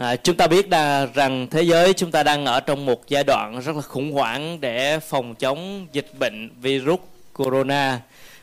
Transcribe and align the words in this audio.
À, 0.00 0.16
chúng 0.16 0.36
ta 0.36 0.46
biết 0.46 0.68
đa, 0.68 1.06
rằng 1.06 1.46
thế 1.50 1.62
giới 1.62 1.92
chúng 1.92 2.10
ta 2.10 2.22
đang 2.22 2.46
ở 2.46 2.60
trong 2.60 2.86
một 2.86 3.08
giai 3.08 3.24
đoạn 3.24 3.60
rất 3.60 3.76
là 3.76 3.82
khủng 3.82 4.12
hoảng 4.12 4.60
để 4.60 4.98
phòng 4.98 5.34
chống 5.34 5.86
dịch 5.92 6.10
bệnh 6.18 6.50
virus 6.60 7.00
corona. 7.32 8.00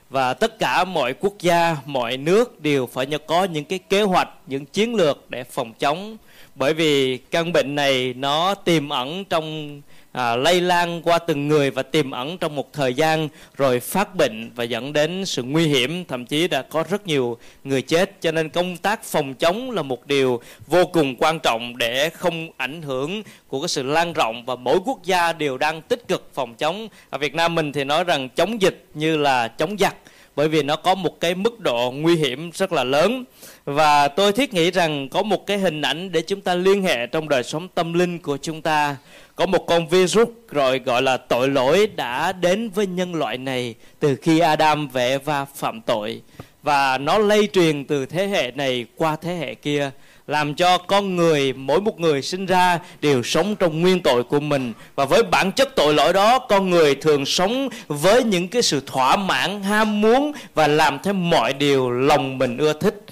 Và 0.10 0.34
tất 0.34 0.60
cả 0.60 0.84
mọi 0.84 1.14
quốc 1.14 1.34
gia, 1.40 1.78
mọi 1.86 2.18
nước 2.18 2.62
đều 2.62 2.88
phải 2.88 3.08
có 3.28 3.44
những 3.44 3.66
cái 3.66 3.80
kế 3.80 4.02
hoạch, 4.02 4.30
những 4.48 4.66
chiến 4.66 4.96
lược 4.96 5.30
để 5.30 5.44
phòng 5.44 5.74
chống. 5.80 6.18
Bởi 6.56 6.74
vì 6.74 7.18
căn 7.18 7.54
bệnh 7.54 7.76
này 7.76 8.14
nó 8.14 8.56
tiềm 8.56 8.90
ẩn 8.90 9.26
trong 9.26 9.82
à, 10.16 10.36
lây 10.36 10.62
lan 10.62 11.02
qua 11.02 11.20
từng 11.20 11.48
người 11.48 11.72
và 11.72 11.84
tiềm 11.84 12.12
ẩn 12.12 12.38
trong 12.38 12.56
một 12.56 12.74
thời 12.74 12.94
gian 12.94 13.30
rồi 13.58 13.80
phát 13.80 14.16
bệnh 14.16 14.52
và 14.56 14.64
dẫn 14.64 14.94
đến 14.94 15.26
sự 15.26 15.44
nguy 15.44 15.68
hiểm. 15.68 16.06
Thậm 16.06 16.26
chí 16.26 16.48
đã 16.48 16.62
có 16.62 16.84
rất 16.90 17.08
nhiều 17.08 17.38
người 17.64 17.82
chết. 17.82 18.22
Cho 18.22 18.32
nên 18.32 18.50
công 18.50 18.78
tác 18.78 19.04
phòng 19.04 19.34
chống 19.34 19.72
là 19.72 19.82
một 19.82 20.08
điều 20.08 20.42
vô 20.68 20.86
cùng 20.86 21.16
quan 21.16 21.40
trọng 21.40 21.78
để 21.78 22.10
không 22.10 22.50
ảnh 22.58 22.82
hưởng 22.82 23.24
của 23.48 23.62
cái 23.62 23.68
sự 23.68 23.84
lan 23.84 24.14
rộng 24.14 24.46
và 24.46 24.56
mỗi 24.56 24.80
quốc 24.86 25.04
gia 25.04 25.34
đều 25.34 25.58
đang 25.58 25.82
tích 25.82 26.08
cực 26.08 26.30
phòng 26.34 26.56
chống. 26.56 26.88
Ở 27.10 27.18
Việt 27.18 27.36
Nam 27.36 27.56
mình 27.56 27.72
thì 27.74 27.84
nói 27.84 28.04
rằng 28.04 28.30
chống 28.30 28.62
dịch 28.62 28.86
như 28.94 29.18
là 29.18 29.48
chống 29.48 29.78
giặc 29.80 29.96
bởi 30.36 30.48
vì 30.48 30.64
nó 30.64 30.76
có 30.76 30.96
một 30.96 31.20
cái 31.20 31.36
mức 31.36 31.60
độ 31.60 31.92
nguy 31.92 32.16
hiểm 32.16 32.52
rất 32.54 32.74
là 32.74 32.84
lớn. 32.84 33.26
Và 33.66 34.08
tôi 34.08 34.32
thiết 34.32 34.54
nghĩ 34.54 34.72
rằng 34.72 35.10
có 35.10 35.24
một 35.24 35.46
cái 35.46 35.58
hình 35.58 35.82
ảnh 35.82 36.12
để 36.12 36.22
chúng 36.22 36.42
ta 36.42 36.56
liên 36.56 36.84
hệ 36.84 37.08
trong 37.08 37.30
đời 37.30 37.44
sống 37.44 37.68
tâm 37.68 37.94
linh 37.94 38.20
của 38.20 38.38
chúng 38.38 38.62
ta. 38.62 38.98
Có 39.36 39.46
một 39.46 39.66
con 39.68 39.88
virus 39.88 40.28
rồi 40.52 40.80
gọi 40.80 41.02
là 41.02 41.18
tội 41.18 41.50
lỗi 41.50 41.88
đã 41.96 42.32
đến 42.32 42.70
với 42.70 42.88
nhân 42.88 43.16
loại 43.16 43.38
này 43.38 43.76
từ 44.00 44.16
khi 44.16 44.40
Adam 44.40 44.88
và 44.88 45.02
Eva 45.02 45.46
phạm 45.46 45.82
tội. 45.82 46.22
Và 46.64 46.98
nó 46.98 47.18
lây 47.18 47.48
truyền 47.54 47.86
từ 47.86 48.06
thế 48.06 48.28
hệ 48.28 48.52
này 48.56 48.86
qua 48.96 49.16
thế 49.16 49.36
hệ 49.36 49.56
kia 49.56 49.92
làm 50.28 50.56
cho 50.56 50.78
con 50.78 51.16
người, 51.16 51.54
mỗi 51.54 51.82
một 51.82 52.00
người 52.00 52.22
sinh 52.22 52.46
ra 52.46 52.80
đều 53.02 53.24
sống 53.24 53.56
trong 53.56 53.82
nguyên 53.82 54.00
tội 54.00 54.24
của 54.24 54.40
mình. 54.40 54.74
Và 54.96 55.06
với 55.06 55.24
bản 55.24 55.52
chất 55.52 55.76
tội 55.76 55.94
lỗi 55.94 56.14
đó, 56.14 56.40
con 56.40 56.70
người 56.70 56.96
thường 56.96 57.26
sống 57.26 57.70
với 57.88 58.24
những 58.24 58.48
cái 58.48 58.62
sự 58.62 58.82
thỏa 58.86 59.16
mãn, 59.16 59.64
ham 59.64 60.02
muốn 60.02 60.32
và 60.54 60.68
làm 60.68 61.00
theo 61.04 61.14
mọi 61.14 61.54
điều 61.54 61.92
lòng 61.92 62.38
mình 62.38 62.58
ưa 62.58 62.74
thích 62.74 63.05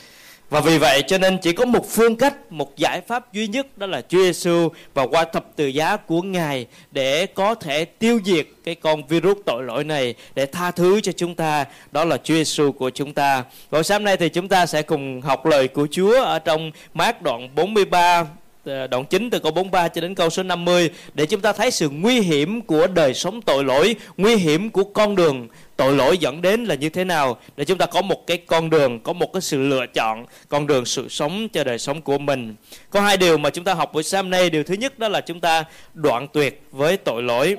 và 0.54 0.62
vì 0.62 0.78
vậy 0.78 1.04
cho 1.08 1.18
nên 1.18 1.38
chỉ 1.38 1.54
có 1.54 1.66
một 1.66 1.90
phương 1.90 2.16
cách, 2.16 2.52
một 2.52 2.78
giải 2.78 3.02
pháp 3.02 3.34
duy 3.34 3.48
nhất 3.48 3.78
đó 3.78 3.88
là 3.88 4.02
Chúa 4.02 4.24
Giêsu 4.24 4.70
và 4.94 5.08
qua 5.08 5.24
thập 5.24 5.46
tự 5.56 5.68
giá 5.68 5.98
của 5.98 6.22
Ngài 6.22 6.68
để 6.92 7.26
có 7.26 7.56
thể 7.56 7.86
tiêu 7.86 8.20
diệt 8.26 8.48
cái 8.64 8.76
con 8.76 9.08
virus 9.08 9.38
tội 9.46 9.64
lỗi 9.64 9.84
này 9.84 10.16
để 10.36 10.46
tha 10.46 10.72
thứ 10.72 11.02
cho 11.02 11.12
chúng 11.12 11.36
ta. 11.36 11.66
Đó 11.92 12.06
là 12.06 12.18
Chúa 12.18 12.34
Giêsu 12.34 12.72
của 12.72 12.90
chúng 12.90 13.14
ta. 13.14 13.44
Và 13.70 13.84
sáng 13.84 14.04
nay 14.04 14.18
thì 14.18 14.30
chúng 14.30 14.48
ta 14.48 14.66
sẽ 14.66 14.82
cùng 14.82 15.22
học 15.22 15.46
lời 15.46 15.68
của 15.68 15.88
Chúa 15.92 16.24
ở 16.24 16.40
trong 16.40 16.72
mát 16.94 17.22
đoạn 17.22 17.56
43 17.56 18.26
Ờ, 18.66 18.88
đoạn 18.88 19.06
9 19.06 19.30
từ 19.30 19.40
câu 19.40 19.52
43 19.52 19.88
cho 19.88 20.02
đến 20.02 20.16
câu 20.16 20.30
số 20.30 20.44
50 20.44 20.90
để 21.14 21.26
chúng 21.26 21.42
ta 21.42 21.54
thấy 21.54 21.72
sự 21.72 21.90
nguy 21.90 22.22
hiểm 22.22 22.62
của 22.62 22.88
đời 22.88 23.14
sống 23.14 23.42
tội 23.42 23.64
lỗi, 23.64 23.96
nguy 24.18 24.36
hiểm 24.36 24.70
của 24.70 24.84
con 24.84 25.16
đường 25.16 25.48
tội 25.76 25.96
lỗi 25.96 26.18
dẫn 26.18 26.42
đến 26.42 26.66
là 26.66 26.76
như 26.76 26.90
thế 26.90 27.04
nào. 27.04 27.38
Để 27.58 27.66
chúng 27.66 27.78
ta 27.78 27.86
có 27.86 28.02
một 28.02 28.28
cái 28.28 28.38
con 28.38 28.70
đường 28.70 29.00
có 29.00 29.14
một 29.14 29.34
cái 29.34 29.42
sự 29.42 29.62
lựa 29.62 29.86
chọn 29.94 30.26
con 30.50 30.68
đường 30.68 30.86
sự 30.86 31.10
sống 31.10 31.48
cho 31.50 31.64
đời 31.64 31.80
sống 31.80 32.02
của 32.02 32.18
mình. 32.18 32.56
Có 32.90 33.02
hai 33.02 33.18
điều 33.18 33.38
mà 33.38 33.50
chúng 33.50 33.64
ta 33.64 33.74
học 33.74 33.94
buổi 33.94 34.04
sáng 34.04 34.30
nay. 34.30 34.50
Điều 34.50 34.64
thứ 34.64 34.74
nhất 34.74 35.00
đó 35.00 35.08
là 35.08 35.22
chúng 35.22 35.40
ta 35.40 35.64
đoạn 35.94 36.28
tuyệt 36.34 36.62
với 36.72 36.98
tội 36.98 37.24
lỗi. 37.24 37.58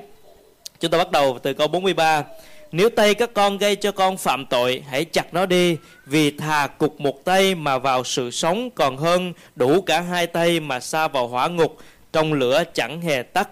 Chúng 0.79 0.91
ta 0.91 0.97
bắt 0.97 1.11
đầu 1.11 1.39
từ 1.43 1.53
câu 1.53 1.67
43 1.67 2.23
nếu 2.77 2.89
tay 2.89 3.13
các 3.13 3.33
con 3.33 3.57
gây 3.57 3.75
cho 3.75 3.91
con 3.91 4.17
phạm 4.17 4.45
tội 4.45 4.83
hãy 4.89 5.05
chặt 5.05 5.33
nó 5.33 5.45
đi 5.45 5.77
vì 6.05 6.31
thà 6.31 6.67
cục 6.67 6.99
một 6.99 7.25
tay 7.25 7.55
mà 7.55 7.77
vào 7.77 8.03
sự 8.03 8.31
sống 8.31 8.69
còn 8.75 8.97
hơn 8.97 9.33
đủ 9.55 9.81
cả 9.81 10.01
hai 10.01 10.27
tay 10.27 10.59
mà 10.59 10.79
xa 10.79 11.07
vào 11.07 11.27
hỏa 11.27 11.47
ngục 11.47 11.77
trong 12.13 12.33
lửa 12.33 12.63
chẳng 12.73 13.01
hề 13.01 13.23
tắt 13.23 13.49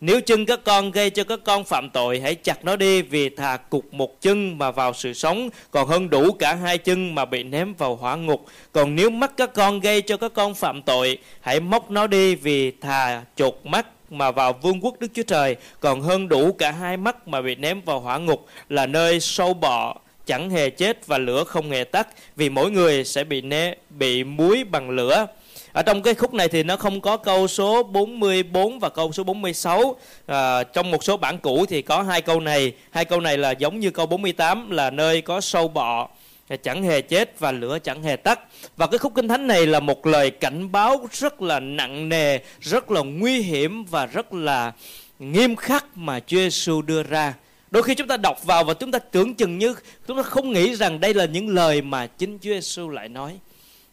nếu 0.00 0.20
chân 0.20 0.46
các 0.46 0.60
con 0.64 0.90
gây 0.90 1.10
cho 1.10 1.24
các 1.24 1.40
con 1.44 1.64
phạm 1.64 1.90
tội, 1.90 2.20
hãy 2.20 2.34
chặt 2.34 2.64
nó 2.64 2.76
đi 2.76 3.02
vì 3.02 3.28
thà 3.28 3.56
cục 3.56 3.94
một 3.94 4.20
chân 4.20 4.58
mà 4.58 4.70
vào 4.70 4.92
sự 4.92 5.12
sống, 5.12 5.48
còn 5.70 5.88
hơn 5.88 6.10
đủ 6.10 6.32
cả 6.32 6.54
hai 6.54 6.78
chân 6.78 7.14
mà 7.14 7.24
bị 7.24 7.42
ném 7.42 7.74
vào 7.74 7.96
hỏa 7.96 8.16
ngục. 8.16 8.46
Còn 8.72 8.96
nếu 8.96 9.10
mắt 9.10 9.32
các 9.36 9.54
con 9.54 9.80
gây 9.80 10.02
cho 10.02 10.16
các 10.16 10.32
con 10.34 10.54
phạm 10.54 10.82
tội, 10.82 11.18
hãy 11.40 11.60
móc 11.60 11.90
nó 11.90 12.06
đi 12.06 12.34
vì 12.34 12.70
thà 12.70 13.22
chột 13.36 13.60
mắt 13.64 13.86
mà 14.12 14.30
vào 14.30 14.52
vương 14.52 14.80
quốc 14.80 15.00
Đức 15.00 15.08
Chúa 15.14 15.22
Trời, 15.22 15.56
còn 15.80 16.00
hơn 16.00 16.28
đủ 16.28 16.52
cả 16.52 16.70
hai 16.70 16.96
mắt 16.96 17.28
mà 17.28 17.42
bị 17.42 17.54
ném 17.54 17.80
vào 17.80 18.00
hỏa 18.00 18.18
ngục 18.18 18.46
là 18.68 18.86
nơi 18.86 19.20
sâu 19.20 19.54
bọ 19.54 19.96
chẳng 20.26 20.50
hề 20.50 20.70
chết 20.70 21.06
và 21.06 21.18
lửa 21.18 21.44
không 21.44 21.70
hề 21.70 21.84
tắt 21.84 22.08
vì 22.36 22.48
mỗi 22.48 22.70
người 22.70 23.04
sẽ 23.04 23.24
bị 23.24 23.40
né 23.40 23.74
bị 23.90 24.24
muối 24.24 24.64
bằng 24.64 24.90
lửa. 24.90 25.26
Ở 25.72 25.82
trong 25.82 26.02
cái 26.02 26.14
khúc 26.14 26.34
này 26.34 26.48
thì 26.48 26.62
nó 26.62 26.76
không 26.76 27.00
có 27.00 27.16
câu 27.16 27.48
số 27.48 27.82
44 27.82 28.78
và 28.78 28.88
câu 28.88 29.12
số 29.12 29.24
46 29.24 29.96
à, 30.26 30.62
trong 30.62 30.90
một 30.90 31.04
số 31.04 31.16
bản 31.16 31.38
cũ 31.38 31.64
thì 31.68 31.82
có 31.82 32.02
hai 32.02 32.22
câu 32.22 32.40
này. 32.40 32.72
Hai 32.90 33.04
câu 33.04 33.20
này 33.20 33.38
là 33.38 33.50
giống 33.50 33.80
như 33.80 33.90
câu 33.90 34.06
48 34.06 34.70
là 34.70 34.90
nơi 34.90 35.20
có 35.20 35.40
sâu 35.40 35.68
bọ. 35.68 36.08
Dạ, 36.52 36.56
chẳng 36.56 36.82
hề 36.82 37.00
chết 37.00 37.38
và 37.38 37.52
lửa 37.52 37.78
chẳng 37.84 38.02
hề 38.02 38.16
tắt. 38.16 38.40
Và 38.76 38.86
cái 38.86 38.98
khúc 38.98 39.14
kinh 39.14 39.28
thánh 39.28 39.46
này 39.46 39.66
là 39.66 39.80
một 39.80 40.06
lời 40.06 40.30
cảnh 40.30 40.72
báo 40.72 41.06
rất 41.12 41.42
là 41.42 41.60
nặng 41.60 42.08
nề 42.08 42.38
rất 42.60 42.90
là 42.90 43.00
nguy 43.00 43.40
hiểm 43.40 43.84
và 43.84 44.06
rất 44.06 44.34
là 44.34 44.72
nghiêm 45.18 45.56
khắc 45.56 45.96
mà 45.96 46.20
Chúa 46.20 46.36
Giêsu 46.36 46.82
đưa 46.82 47.02
ra. 47.02 47.34
Đôi 47.70 47.82
khi 47.82 47.94
chúng 47.94 48.08
ta 48.08 48.16
đọc 48.16 48.44
vào 48.44 48.64
và 48.64 48.74
chúng 48.74 48.92
ta 48.92 48.98
tưởng 48.98 49.34
chừng 49.34 49.58
như 49.58 49.74
chúng 50.06 50.16
ta 50.16 50.22
không 50.22 50.52
nghĩ 50.52 50.74
rằng 50.74 51.00
đây 51.00 51.14
là 51.14 51.24
những 51.24 51.48
lời 51.48 51.82
mà 51.82 52.06
chính 52.06 52.38
Chúa 52.38 52.50
Giêsu 52.50 52.88
lại 52.88 53.08
nói. 53.08 53.38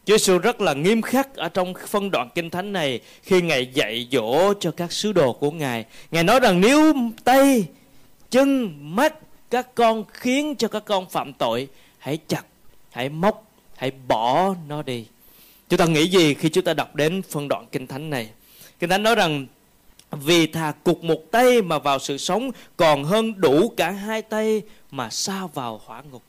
Chúa 0.06 0.18
Giêsu 0.18 0.38
rất 0.38 0.62
là 0.62 0.74
nghiêm 0.74 1.02
khắc 1.02 1.36
ở 1.36 1.50
trong 1.50 1.74
phân 1.88 2.12
đoạn 2.12 2.30
kinh 2.36 2.50
thánh 2.50 2.74
này 2.74 3.00
khi 3.24 3.42
Ngài 3.42 3.66
dạy 3.74 4.08
dỗ 4.12 4.54
cho 4.60 4.72
các 4.72 4.92
sứ 4.92 5.14
đồ 5.14 5.34
của 5.34 5.52
Ngài. 5.52 5.86
Ngài 6.12 6.24
nói 6.24 6.40
rằng 6.40 6.62
nếu 6.62 6.94
tay, 7.24 7.66
chân, 8.32 8.78
mắt 8.96 9.16
các 9.50 9.76
con 9.76 10.04
khiến 10.14 10.56
cho 10.56 10.68
các 10.68 10.86
con 10.86 11.10
phạm 11.10 11.34
tội, 11.34 11.68
hãy 12.00 12.18
chặt, 12.28 12.44
hãy 12.92 13.10
móc, 13.10 13.52
hãy 13.76 13.92
bỏ 14.08 14.56
nó 14.68 14.82
đi. 14.82 15.06
Chúng 15.70 15.78
ta 15.78 15.86
nghĩ 15.86 16.08
gì 16.08 16.34
khi 16.34 16.50
chúng 16.50 16.64
ta 16.64 16.74
đọc 16.74 16.96
đến 16.96 17.22
phân 17.22 17.48
đoạn 17.48 17.66
kinh 17.72 17.88
thánh 17.88 18.10
này? 18.10 18.30
Kinh 18.80 18.90
thánh 18.90 19.04
nói 19.04 19.16
rằng 19.16 19.46
vì 20.12 20.48
thà 20.48 20.74
cục 20.84 21.04
một 21.04 21.32
tay 21.32 21.62
mà 21.62 21.80
vào 21.80 22.00
sự 22.00 22.18
sống 22.18 22.52
còn 22.78 23.04
hơn 23.04 23.42
đủ 23.42 23.70
cả 23.78 23.92
hai 23.92 24.22
tay 24.22 24.62
mà 24.92 25.10
xa 25.10 25.48
vào 25.54 25.82
hỏa 25.86 26.02
ngục 26.12 26.24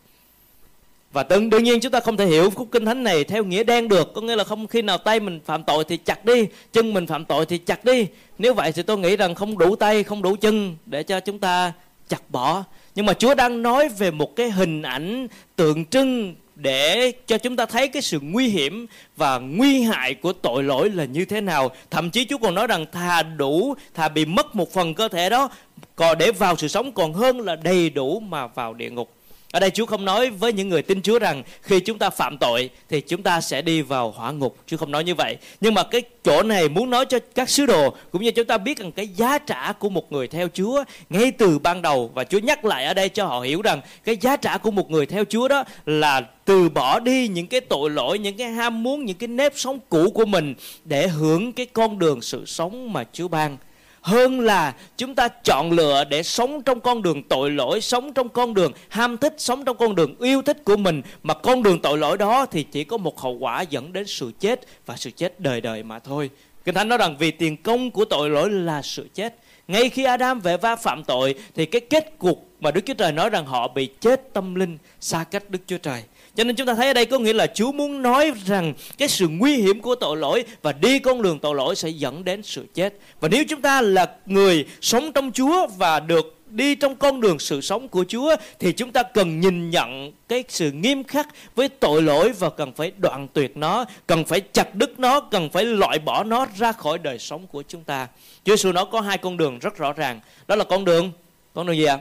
và 1.12 1.22
đương, 1.22 1.50
đương 1.50 1.64
nhiên 1.64 1.80
chúng 1.80 1.92
ta 1.92 2.00
không 2.00 2.16
thể 2.16 2.26
hiểu 2.26 2.50
khúc 2.50 2.68
kinh 2.72 2.84
thánh 2.84 3.04
này 3.04 3.24
theo 3.24 3.44
nghĩa 3.44 3.64
đen 3.64 3.88
được 3.88 4.14
có 4.14 4.20
nghĩa 4.20 4.36
là 4.36 4.44
không 4.44 4.66
khi 4.66 4.82
nào 4.82 4.98
tay 4.98 5.20
mình 5.20 5.40
phạm 5.44 5.64
tội 5.64 5.84
thì 5.84 5.96
chặt 5.96 6.24
đi 6.24 6.46
chân 6.72 6.94
mình 6.94 7.06
phạm 7.06 7.24
tội 7.24 7.46
thì 7.46 7.58
chặt 7.58 7.84
đi 7.84 8.06
nếu 8.38 8.54
vậy 8.54 8.72
thì 8.72 8.82
tôi 8.82 8.98
nghĩ 8.98 9.16
rằng 9.16 9.34
không 9.34 9.58
đủ 9.58 9.76
tay 9.76 10.02
không 10.02 10.22
đủ 10.22 10.36
chân 10.36 10.76
để 10.86 11.02
cho 11.02 11.20
chúng 11.20 11.38
ta 11.38 11.72
chặt 12.08 12.30
bỏ 12.30 12.64
nhưng 12.94 13.06
mà 13.06 13.12
chúa 13.12 13.34
đang 13.34 13.62
nói 13.62 13.88
về 13.88 14.10
một 14.10 14.36
cái 14.36 14.50
hình 14.50 14.82
ảnh 14.82 15.26
tượng 15.56 15.84
trưng 15.84 16.34
để 16.54 17.12
cho 17.26 17.38
chúng 17.38 17.56
ta 17.56 17.66
thấy 17.66 17.88
cái 17.88 18.02
sự 18.02 18.20
nguy 18.22 18.48
hiểm 18.48 18.86
và 19.16 19.38
nguy 19.38 19.82
hại 19.82 20.14
của 20.14 20.32
tội 20.32 20.62
lỗi 20.62 20.90
là 20.90 21.04
như 21.04 21.24
thế 21.24 21.40
nào. 21.40 21.70
Thậm 21.90 22.10
chí 22.10 22.24
chúa 22.24 22.38
còn 22.38 22.54
nói 22.54 22.66
rằng 22.66 22.86
thà 22.92 23.22
đủ, 23.22 23.74
thà 23.94 24.08
bị 24.08 24.24
mất 24.24 24.56
một 24.56 24.72
phần 24.72 24.94
cơ 24.94 25.08
thể 25.08 25.30
đó, 25.30 25.50
còn 25.96 26.18
để 26.18 26.32
vào 26.32 26.56
sự 26.56 26.68
sống 26.68 26.92
còn 26.92 27.12
hơn 27.12 27.40
là 27.40 27.56
đầy 27.56 27.90
đủ 27.90 28.20
mà 28.20 28.46
vào 28.46 28.74
địa 28.74 28.90
ngục 28.90 29.19
ở 29.50 29.60
đây 29.60 29.70
Chúa 29.70 29.86
không 29.86 30.04
nói 30.04 30.30
với 30.30 30.52
những 30.52 30.68
người 30.68 30.82
tin 30.82 31.02
Chúa 31.02 31.18
rằng 31.18 31.42
khi 31.62 31.80
chúng 31.80 31.98
ta 31.98 32.10
phạm 32.10 32.38
tội 32.38 32.70
thì 32.88 33.00
chúng 33.00 33.22
ta 33.22 33.40
sẽ 33.40 33.62
đi 33.62 33.82
vào 33.82 34.10
hỏa 34.10 34.30
ngục. 34.30 34.56
Chúa 34.66 34.76
không 34.76 34.90
nói 34.90 35.04
như 35.04 35.14
vậy. 35.14 35.36
Nhưng 35.60 35.74
mà 35.74 35.82
cái 35.82 36.02
chỗ 36.24 36.42
này 36.42 36.68
muốn 36.68 36.90
nói 36.90 37.04
cho 37.06 37.18
các 37.34 37.50
sứ 37.50 37.66
đồ 37.66 37.94
cũng 38.10 38.22
như 38.22 38.30
chúng 38.30 38.46
ta 38.46 38.58
biết 38.58 38.78
rằng 38.78 38.92
cái 38.92 39.08
giá 39.08 39.38
trả 39.38 39.72
của 39.72 39.88
một 39.88 40.12
người 40.12 40.28
theo 40.28 40.48
Chúa 40.54 40.84
ngay 41.08 41.30
từ 41.30 41.58
ban 41.58 41.82
đầu 41.82 42.10
và 42.14 42.24
Chúa 42.24 42.38
nhắc 42.38 42.64
lại 42.64 42.84
ở 42.84 42.94
đây 42.94 43.08
cho 43.08 43.26
họ 43.26 43.40
hiểu 43.40 43.62
rằng 43.62 43.80
cái 44.04 44.16
giá 44.16 44.36
trả 44.36 44.58
của 44.58 44.70
một 44.70 44.90
người 44.90 45.06
theo 45.06 45.24
Chúa 45.24 45.48
đó 45.48 45.64
là 45.86 46.20
từ 46.44 46.68
bỏ 46.68 47.00
đi 47.00 47.28
những 47.28 47.46
cái 47.46 47.60
tội 47.60 47.90
lỗi, 47.90 48.18
những 48.18 48.36
cái 48.36 48.48
ham 48.48 48.82
muốn, 48.82 49.04
những 49.04 49.16
cái 49.16 49.28
nếp 49.28 49.52
sống 49.56 49.78
cũ 49.88 50.10
của 50.10 50.24
mình 50.24 50.54
để 50.84 51.08
hưởng 51.08 51.52
cái 51.52 51.66
con 51.66 51.98
đường 51.98 52.22
sự 52.22 52.44
sống 52.46 52.92
mà 52.92 53.04
Chúa 53.12 53.28
ban 53.28 53.56
hơn 54.00 54.40
là 54.40 54.74
chúng 54.96 55.14
ta 55.14 55.28
chọn 55.44 55.72
lựa 55.72 56.04
để 56.04 56.22
sống 56.22 56.62
trong 56.62 56.80
con 56.80 57.02
đường 57.02 57.22
tội 57.22 57.50
lỗi, 57.50 57.80
sống 57.80 58.12
trong 58.12 58.28
con 58.28 58.54
đường 58.54 58.72
ham 58.88 59.18
thích, 59.18 59.34
sống 59.38 59.64
trong 59.64 59.76
con 59.76 59.94
đường 59.94 60.14
yêu 60.20 60.42
thích 60.42 60.64
của 60.64 60.76
mình. 60.76 61.02
Mà 61.22 61.34
con 61.34 61.62
đường 61.62 61.80
tội 61.82 61.98
lỗi 61.98 62.18
đó 62.18 62.46
thì 62.46 62.62
chỉ 62.62 62.84
có 62.84 62.96
một 62.96 63.20
hậu 63.20 63.32
quả 63.32 63.62
dẫn 63.62 63.92
đến 63.92 64.06
sự 64.06 64.32
chết 64.40 64.60
và 64.86 64.96
sự 64.96 65.10
chết 65.10 65.40
đời 65.40 65.60
đời 65.60 65.82
mà 65.82 65.98
thôi. 65.98 66.30
Kinh 66.64 66.74
thánh 66.74 66.88
nói 66.88 66.98
rằng 66.98 67.16
vì 67.18 67.30
tiền 67.30 67.56
công 67.56 67.90
của 67.90 68.04
tội 68.04 68.30
lỗi 68.30 68.50
là 68.50 68.82
sự 68.82 69.08
chết. 69.14 69.34
Ngay 69.68 69.88
khi 69.88 70.04
Adam 70.04 70.40
về 70.40 70.56
va 70.56 70.76
phạm 70.76 71.04
tội, 71.04 71.34
thì 71.54 71.66
cái 71.66 71.80
kết 71.80 72.18
cục 72.18 72.48
mà 72.60 72.70
Đức 72.70 72.80
Chúa 72.86 72.94
Trời 72.94 73.12
nói 73.12 73.30
rằng 73.30 73.46
họ 73.46 73.68
bị 73.68 73.86
chết 74.00 74.32
tâm 74.32 74.54
linh, 74.54 74.78
xa 75.00 75.24
cách 75.24 75.50
Đức 75.50 75.58
Chúa 75.66 75.78
Trời 75.78 76.02
cho 76.40 76.44
nên 76.44 76.56
chúng 76.56 76.66
ta 76.66 76.74
thấy 76.74 76.86
ở 76.86 76.92
đây 76.92 77.06
có 77.06 77.18
nghĩa 77.18 77.32
là 77.32 77.46
Chúa 77.46 77.72
muốn 77.72 78.02
nói 78.02 78.32
rằng 78.46 78.74
cái 78.98 79.08
sự 79.08 79.28
nguy 79.28 79.56
hiểm 79.56 79.80
của 79.80 79.94
tội 79.94 80.16
lỗi 80.16 80.44
và 80.62 80.72
đi 80.72 80.98
con 80.98 81.22
đường 81.22 81.38
tội 81.38 81.54
lỗi 81.54 81.76
sẽ 81.76 81.88
dẫn 81.88 82.24
đến 82.24 82.42
sự 82.42 82.66
chết. 82.74 82.94
Và 83.20 83.28
nếu 83.28 83.44
chúng 83.48 83.60
ta 83.60 83.80
là 83.80 84.10
người 84.26 84.64
sống 84.80 85.12
trong 85.12 85.32
Chúa 85.32 85.66
và 85.66 86.00
được 86.00 86.36
đi 86.50 86.74
trong 86.74 86.96
con 86.96 87.20
đường 87.20 87.38
sự 87.38 87.60
sống 87.60 87.88
của 87.88 88.04
Chúa 88.08 88.36
thì 88.58 88.72
chúng 88.72 88.92
ta 88.92 89.02
cần 89.02 89.40
nhìn 89.40 89.70
nhận 89.70 90.12
cái 90.28 90.44
sự 90.48 90.70
nghiêm 90.70 91.04
khắc 91.04 91.28
với 91.54 91.68
tội 91.68 92.02
lỗi 92.02 92.32
và 92.38 92.50
cần 92.50 92.72
phải 92.72 92.92
đoạn 92.98 93.28
tuyệt 93.32 93.56
nó, 93.56 93.84
cần 94.06 94.24
phải 94.24 94.40
chặt 94.40 94.74
đứt 94.74 94.98
nó, 94.98 95.20
cần 95.20 95.50
phải 95.50 95.64
loại 95.64 95.98
bỏ 95.98 96.24
nó 96.24 96.46
ra 96.56 96.72
khỏi 96.72 96.98
đời 96.98 97.18
sống 97.18 97.46
của 97.46 97.62
chúng 97.68 97.84
ta. 97.84 98.08
Chúa 98.44 98.56
Giêsu 98.56 98.72
nói 98.72 98.84
có 98.92 99.00
hai 99.00 99.18
con 99.18 99.36
đường 99.36 99.58
rất 99.58 99.76
rõ 99.76 99.92
ràng. 99.92 100.20
Đó 100.48 100.56
là 100.56 100.64
con 100.64 100.84
đường 100.84 101.12
con 101.54 101.66
đường 101.66 101.76
gì 101.76 101.84
ạ? 101.84 101.98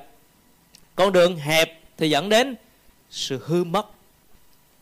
Con 0.96 1.14
đường 1.14 1.38
hẹp 1.38 1.82
thì 1.98 2.10
dẫn 2.10 2.30
đến 2.30 2.56
sự 3.10 3.40
hư 3.46 3.64
mất 3.64 3.99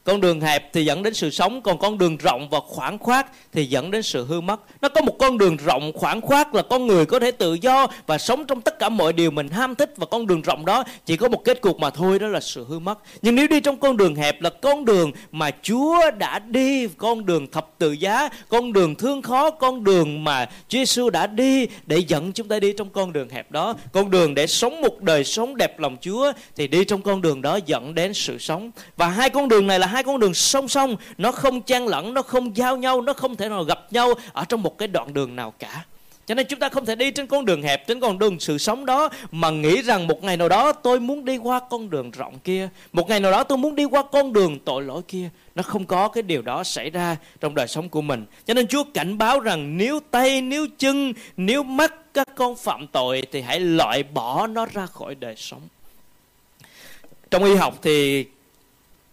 con 0.07 0.21
đường 0.21 0.41
hẹp 0.41 0.73
thì 0.73 0.85
dẫn 0.85 1.03
đến 1.03 1.13
sự 1.13 1.29
sống 1.29 1.61
còn 1.61 1.77
con 1.77 1.97
đường 1.97 2.17
rộng 2.17 2.49
và 2.49 2.59
khoảng 2.67 2.97
khoát 2.97 3.27
thì 3.51 3.65
dẫn 3.65 3.91
đến 3.91 4.03
sự 4.03 4.25
hư 4.25 4.41
mất 4.41 4.59
nó 4.81 4.89
có 4.89 5.01
một 5.01 5.15
con 5.19 5.37
đường 5.37 5.57
rộng 5.65 5.91
khoảng 5.95 6.21
khoát 6.21 6.55
là 6.55 6.61
con 6.61 6.87
người 6.87 7.05
có 7.05 7.19
thể 7.19 7.31
tự 7.31 7.53
do 7.53 7.87
và 8.05 8.17
sống 8.17 8.45
trong 8.45 8.61
tất 8.61 8.79
cả 8.79 8.89
mọi 8.89 9.13
điều 9.13 9.31
mình 9.31 9.49
ham 9.49 9.75
thích 9.75 9.93
và 9.97 10.05
con 10.05 10.27
đường 10.27 10.41
rộng 10.41 10.65
đó 10.65 10.83
chỉ 11.05 11.17
có 11.17 11.29
một 11.29 11.43
kết 11.45 11.61
cục 11.61 11.79
mà 11.79 11.89
thôi 11.89 12.19
đó 12.19 12.27
là 12.27 12.39
sự 12.39 12.65
hư 12.69 12.79
mất 12.79 12.99
nhưng 13.21 13.35
nếu 13.35 13.47
đi 13.47 13.59
trong 13.59 13.77
con 13.77 13.97
đường 13.97 14.15
hẹp 14.15 14.41
là 14.41 14.49
con 14.49 14.85
đường 14.85 15.11
mà 15.31 15.51
Chúa 15.61 16.11
đã 16.17 16.39
đi 16.39 16.87
con 16.87 17.25
đường 17.25 17.51
thập 17.51 17.69
tự 17.77 17.91
giá 17.91 18.29
con 18.49 18.73
đường 18.73 18.95
thương 18.95 19.21
khó 19.21 19.49
con 19.49 19.83
đường 19.83 20.23
mà 20.23 20.45
Chúa 20.45 20.77
Giêsu 20.77 21.09
đã 21.09 21.27
đi 21.27 21.67
để 21.85 21.97
dẫn 21.97 22.31
chúng 22.31 22.47
ta 22.47 22.59
đi 22.59 22.73
trong 22.77 22.89
con 22.89 23.13
đường 23.13 23.29
hẹp 23.29 23.51
đó 23.51 23.75
con 23.91 24.11
đường 24.11 24.35
để 24.35 24.47
sống 24.47 24.81
một 24.81 25.01
đời 25.01 25.23
sống 25.23 25.57
đẹp 25.57 25.79
lòng 25.79 25.97
Chúa 26.01 26.31
thì 26.55 26.67
đi 26.67 26.85
trong 26.85 27.01
con 27.01 27.21
đường 27.21 27.41
đó 27.41 27.59
dẫn 27.65 27.95
đến 27.95 28.13
sự 28.13 28.37
sống 28.37 28.71
và 28.97 29.07
hai 29.07 29.29
con 29.29 29.49
đường 29.49 29.67
này 29.67 29.79
là 29.79 29.87
hai 29.96 29.96
hai 29.97 30.03
con 30.03 30.19
đường 30.19 30.33
song 30.33 30.67
song, 30.67 30.95
nó 31.17 31.31
không 31.31 31.61
chen 31.61 31.85
lẫn, 31.85 32.13
nó 32.13 32.21
không 32.21 32.57
giao 32.57 32.77
nhau, 32.77 33.01
nó 33.01 33.13
không 33.13 33.35
thể 33.35 33.49
nào 33.49 33.63
gặp 33.63 33.79
nhau 33.91 34.13
ở 34.33 34.45
trong 34.45 34.63
một 34.63 34.77
cái 34.77 34.87
đoạn 34.87 35.13
đường 35.13 35.35
nào 35.35 35.53
cả. 35.59 35.85
Cho 36.25 36.35
nên 36.35 36.45
chúng 36.49 36.59
ta 36.59 36.69
không 36.69 36.85
thể 36.85 36.95
đi 36.95 37.11
trên 37.11 37.27
con 37.27 37.45
đường 37.45 37.61
hẹp, 37.61 37.87
trên 37.87 37.99
con 37.99 38.19
đường 38.19 38.39
sự 38.39 38.57
sống 38.57 38.85
đó, 38.85 39.09
mà 39.31 39.49
nghĩ 39.49 39.81
rằng 39.81 40.07
một 40.07 40.23
ngày 40.23 40.37
nào 40.37 40.49
đó 40.49 40.71
tôi 40.71 40.99
muốn 40.99 41.25
đi 41.25 41.37
qua 41.37 41.59
con 41.69 41.89
đường 41.89 42.11
rộng 42.11 42.39
kia, 42.39 42.69
một 42.93 43.09
ngày 43.09 43.19
nào 43.19 43.31
đó 43.31 43.43
tôi 43.43 43.57
muốn 43.57 43.75
đi 43.75 43.85
qua 43.85 44.03
con 44.11 44.33
đường 44.33 44.59
tội 44.59 44.83
lỗi 44.83 45.01
kia, 45.07 45.29
nó 45.55 45.63
không 45.63 45.85
có 45.85 46.07
cái 46.07 46.21
điều 46.21 46.41
đó 46.41 46.63
xảy 46.63 46.89
ra 46.89 47.17
trong 47.39 47.55
đời 47.55 47.67
sống 47.67 47.89
của 47.89 48.01
mình. 48.01 48.25
Cho 48.45 48.53
nên 48.53 48.67
chúa 48.67 48.83
cảnh 48.93 49.17
báo 49.17 49.39
rằng 49.39 49.77
nếu 49.77 49.99
tay, 50.11 50.41
nếu 50.41 50.67
chân, 50.77 51.13
nếu 51.37 51.63
mắt 51.63 51.93
các 52.13 52.27
con 52.35 52.55
phạm 52.55 52.87
tội 52.87 53.21
thì 53.31 53.41
hãy 53.41 53.59
loại 53.59 54.03
bỏ 54.03 54.47
nó 54.47 54.65
ra 54.73 54.85
khỏi 54.85 55.15
đời 55.15 55.35
sống. 55.37 55.61
Trong 57.31 57.43
y 57.43 57.55
học 57.55 57.79
thì 57.81 58.25